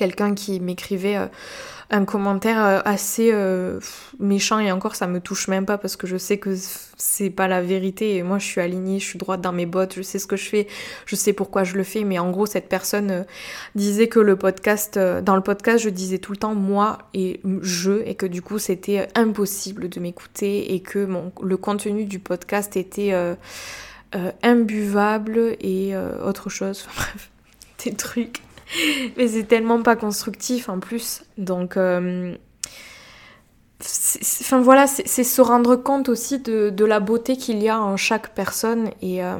quelqu'un 0.00 0.34
qui 0.34 0.60
m'écrivait 0.60 1.18
euh, 1.18 1.26
un 1.90 2.06
commentaire 2.06 2.64
euh, 2.64 2.80
assez 2.86 3.32
euh, 3.34 3.78
méchant 4.18 4.58
et 4.58 4.72
encore 4.72 4.96
ça 4.96 5.06
me 5.06 5.20
touche 5.20 5.46
même 5.48 5.66
pas 5.66 5.76
parce 5.76 5.96
que 5.96 6.06
je 6.06 6.16
sais 6.16 6.38
que 6.38 6.56
c'est 6.96 7.28
pas 7.28 7.48
la 7.48 7.60
vérité. 7.60 8.16
Et 8.16 8.22
moi 8.22 8.38
je 8.38 8.46
suis 8.46 8.62
alignée, 8.62 8.98
je 8.98 9.04
suis 9.04 9.18
droite 9.18 9.42
dans 9.42 9.52
mes 9.52 9.66
bottes, 9.66 9.96
je 9.96 10.02
sais 10.02 10.18
ce 10.18 10.26
que 10.26 10.36
je 10.36 10.48
fais, 10.48 10.68
je 11.04 11.16
sais 11.16 11.34
pourquoi 11.34 11.64
je 11.64 11.76
le 11.76 11.84
fais. 11.84 12.04
Mais 12.04 12.18
en 12.18 12.30
gros 12.30 12.46
cette 12.46 12.70
personne 12.70 13.26
disait 13.74 14.08
que 14.08 14.20
le 14.20 14.36
podcast 14.36 14.98
dans 14.98 15.36
le 15.36 15.42
podcast 15.42 15.84
je 15.84 15.90
disais 15.90 16.18
tout 16.18 16.32
le 16.32 16.38
temps 16.38 16.54
moi 16.54 16.98
et 17.12 17.42
je 17.60 18.02
et 18.06 18.14
que 18.14 18.24
du 18.24 18.40
coup 18.40 18.58
c'était 18.58 19.08
impossible 19.14 19.90
de 19.90 20.00
m'écouter 20.00 20.72
et 20.72 20.80
que 20.80 21.06
le 21.42 21.56
contenu 21.58 22.06
du 22.06 22.20
podcast 22.20 22.74
était 22.78 23.12
imbuvable 24.42 25.56
et 25.60 25.94
autre 26.24 26.48
chose, 26.48 26.86
enfin 26.88 27.02
bref, 27.02 27.30
des 27.84 27.92
trucs 27.94 28.40
mais 29.16 29.28
c'est 29.28 29.44
tellement 29.44 29.82
pas 29.82 29.96
constructif 29.96 30.68
en 30.68 30.78
plus. 30.78 31.22
Donc, 31.38 31.76
euh, 31.76 32.34
voilà, 34.62 34.86
c'est 34.86 35.24
se 35.24 35.40
rendre 35.40 35.76
compte 35.76 36.08
aussi 36.08 36.38
de, 36.40 36.84
la 36.84 37.00
beauté 37.00 37.36
qu'il 37.36 37.62
y 37.62 37.68
a 37.68 37.80
en 37.80 37.96
chaque 37.96 38.34
personne 38.34 38.90
et, 39.00 39.24
euh, 39.24 39.38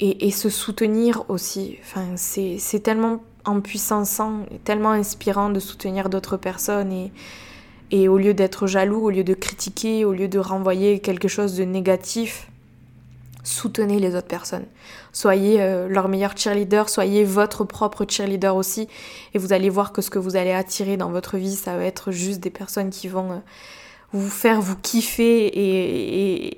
et, 0.00 0.30
se 0.30 0.48
soutenir 0.48 1.24
aussi. 1.28 1.78
C'est 2.16 2.82
tellement 2.82 3.22
empuissançant, 3.44 4.46
tellement 4.64 4.92
inspirant 4.92 5.50
de 5.50 5.60
soutenir 5.60 6.08
d'autres 6.08 6.36
personnes 6.36 6.92
et, 6.92 7.12
et 7.90 8.08
au 8.08 8.18
lieu 8.18 8.34
d'être 8.34 8.66
jaloux, 8.66 9.06
au 9.06 9.10
lieu 9.10 9.24
de 9.24 9.34
critiquer, 9.34 10.04
au 10.04 10.12
lieu 10.12 10.28
de 10.28 10.38
renvoyer 10.38 11.00
quelque 11.00 11.28
chose 11.28 11.56
de 11.56 11.64
négatif, 11.64 12.49
soutenez 13.42 13.98
les 13.98 14.14
autres 14.14 14.26
personnes. 14.26 14.66
Soyez 15.12 15.60
euh, 15.60 15.88
leur 15.88 16.08
meilleur 16.08 16.36
cheerleader, 16.36 16.88
soyez 16.88 17.24
votre 17.24 17.64
propre 17.64 18.04
cheerleader 18.08 18.54
aussi. 18.54 18.88
Et 19.34 19.38
vous 19.38 19.52
allez 19.52 19.70
voir 19.70 19.92
que 19.92 20.02
ce 20.02 20.10
que 20.10 20.18
vous 20.18 20.36
allez 20.36 20.52
attirer 20.52 20.96
dans 20.96 21.10
votre 21.10 21.36
vie, 21.36 21.56
ça 21.56 21.76
va 21.76 21.84
être 21.84 22.10
juste 22.10 22.40
des 22.40 22.50
personnes 22.50 22.90
qui 22.90 23.08
vont 23.08 23.32
euh, 23.32 23.38
vous 24.12 24.28
faire 24.28 24.60
vous 24.60 24.76
kiffer 24.76 25.50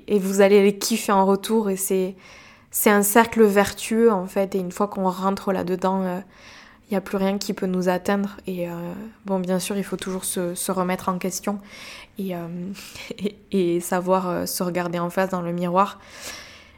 et, 0.07 0.19
vous 0.19 0.41
allez 0.41 0.63
les 0.63 0.77
kiffer 0.77 1.11
en 1.11 1.25
retour. 1.25 1.69
Et 1.69 1.77
c'est, 1.77 2.15
un 2.85 3.03
cercle 3.03 3.43
vertueux 3.43 4.11
en 4.11 4.25
fait. 4.25 4.55
Et 4.55 4.59
une 4.59 4.71
fois 4.71 4.87
qu'on 4.87 5.09
rentre 5.09 5.51
là-dedans, 5.51 6.01
il 6.01 6.07
euh, 6.07 6.19
n'y 6.91 6.97
a 6.97 7.01
plus 7.01 7.17
rien 7.17 7.37
qui 7.37 7.53
peut 7.53 7.67
nous 7.67 7.89
atteindre. 7.89 8.37
Et 8.47 8.67
bon, 9.25 9.39
bien 9.39 9.59
sûr, 9.59 9.77
il 9.77 9.83
faut 9.83 9.97
toujours 9.97 10.25
se, 10.25 10.71
remettre 10.71 11.09
en 11.09 11.17
question 11.17 11.59
et 12.17 13.79
savoir 13.81 14.47
se 14.47 14.63
regarder 14.63 14.99
en 14.99 15.09
face 15.09 15.29
dans 15.29 15.41
le 15.41 15.51
miroir 15.51 15.99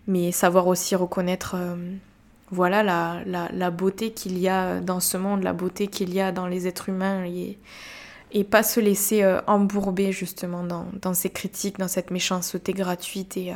mais 0.07 0.31
savoir 0.31 0.67
aussi 0.67 0.95
reconnaître 0.95 1.55
euh, 1.57 1.75
voilà 2.51 2.83
la, 2.83 3.23
la, 3.51 3.71
beauté 3.71 4.11
qu'il 4.11 4.37
y 4.37 4.47
a 4.47 4.79
dans 4.79 4.99
ce 4.99 5.17
monde, 5.17 5.43
la 5.43 5.53
beauté 5.53 5.87
qu'il 5.87 6.13
y 6.13 6.21
a 6.21 6.31
dans 6.31 6.47
les 6.47 6.67
êtres 6.67 6.89
humains 6.89 7.25
et, 7.25 7.57
et 8.31 8.43
pas 8.43 8.61
se 8.61 8.79
laisser 8.79 9.23
euh, 9.23 9.41
embourber 9.47 10.11
justement 10.11 10.63
dans, 10.63 10.85
dans, 11.01 11.13
ces 11.13 11.29
critiques, 11.29 11.79
dans 11.79 11.87
cette 11.87 12.11
méchanceté 12.11 12.73
gratuite 12.73 13.35
et, 13.35 13.51
euh, 13.51 13.55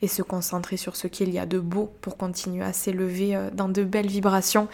et 0.00 0.08
se 0.08 0.22
concentrer 0.22 0.78
sur 0.78 0.96
ce 0.96 1.08
qu'il 1.08 1.30
y 1.30 1.38
a 1.38 1.44
de 1.44 1.58
beau 1.58 1.92
pour 2.00 2.16
continuer 2.16 2.64
à 2.64 2.72
s'élever 2.72 3.38
dans 3.52 3.68
de 3.68 3.84
belles 3.84 4.08
vibrations. 4.08 4.66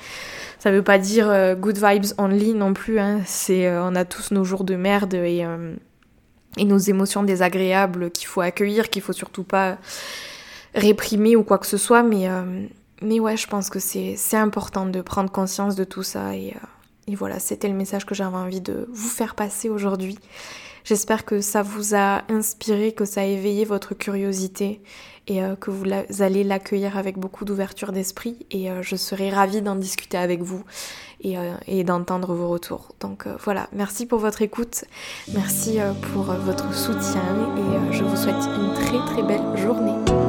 Ça 0.61 0.71
veut 0.71 0.85
pas 0.85 0.99
dire 0.99 1.57
good 1.57 1.79
vibes 1.79 2.13
only 2.17 2.55
non 2.55 2.75
plus, 2.75 3.01
hein. 3.01 3.23
c'est 3.27 3.69
on 3.77 3.97
a 3.97 4.05
tous 4.05 4.31
nos 4.31 4.45
jours 4.45 4.63
de 4.63 4.77
merde 4.77 5.15
et, 5.15 5.45
et 6.57 6.65
nos 6.65 6.79
émotions 6.79 7.25
désagréables 7.25 8.13
qu'il 8.13 8.29
faut 8.29 8.41
accueillir, 8.41 8.89
qu'il 8.89 9.03
faut 9.03 9.13
surtout 9.13 9.43
pas 9.43 9.79
réprimer 10.77 11.35
ou 11.35 11.43
quoi 11.43 11.59
que 11.59 11.67
ce 11.67 11.79
soit, 11.79 12.03
mais, 12.03 12.29
euh, 12.29 12.67
mais 13.03 13.19
ouais, 13.19 13.37
je 13.37 13.49
pense 13.49 13.71
que 13.71 13.81
c'est 13.81 14.17
important 14.35 14.87
de 14.87 15.01
prendre 15.01 15.31
conscience 15.31 15.75
de 15.75 15.85
tout 15.85 16.03
ça. 16.03 16.37
Et, 16.37 16.51
euh, 16.51 16.67
et 17.09 17.15
voilà, 17.15 17.39
c'était 17.39 17.69
le 17.69 17.75
message 17.75 18.05
que 18.05 18.15
j'avais 18.15 18.37
envie 18.37 18.61
de 18.61 18.87
vous 18.93 19.09
faire 19.09 19.35
passer 19.35 19.69
aujourd'hui. 19.69 20.19
J'espère 20.85 21.25
que 21.25 21.41
ça 21.41 21.63
vous 21.63 21.97
a 21.97 22.23
inspiré, 22.29 22.93
que 22.93 23.05
ça 23.05 23.23
a 23.23 23.25
éveillé 23.25 23.65
votre 23.65 23.95
curiosité 23.95 24.81
et 25.27 25.43
euh, 25.43 25.57
que 25.57 25.73
vous 25.73 25.85
allez 26.21 26.45
l'accueillir 26.45 26.97
avec 26.97 27.19
beaucoup 27.19 27.45
d'ouverture 27.45 27.91
d'esprit 27.91 28.47
et 28.53 28.69
je 28.83 28.95
serai 28.95 29.31
ravie 29.31 29.63
d'en 29.63 29.75
discuter 29.75 30.17
avec 30.17 30.43
vous 30.43 30.63
et, 31.23 31.35
et 31.67 31.83
d'entendre 31.83 32.35
vos 32.35 32.49
retours. 32.49 32.93
Donc 33.01 33.27
voilà, 33.43 33.69
merci 33.73 34.07
pour 34.07 34.21
votre 34.21 34.43
écoute, 34.43 34.85
merci 35.35 35.79
pour 36.13 36.23
votre 36.23 36.73
soutien 36.73 37.25
et 37.57 37.93
je 37.93 38.05
vous 38.05 38.17
souhaite 38.17 38.45
une 38.57 38.75
très 38.75 39.05
très 39.13 39.23
belle 39.25 39.57
journée. 39.57 40.26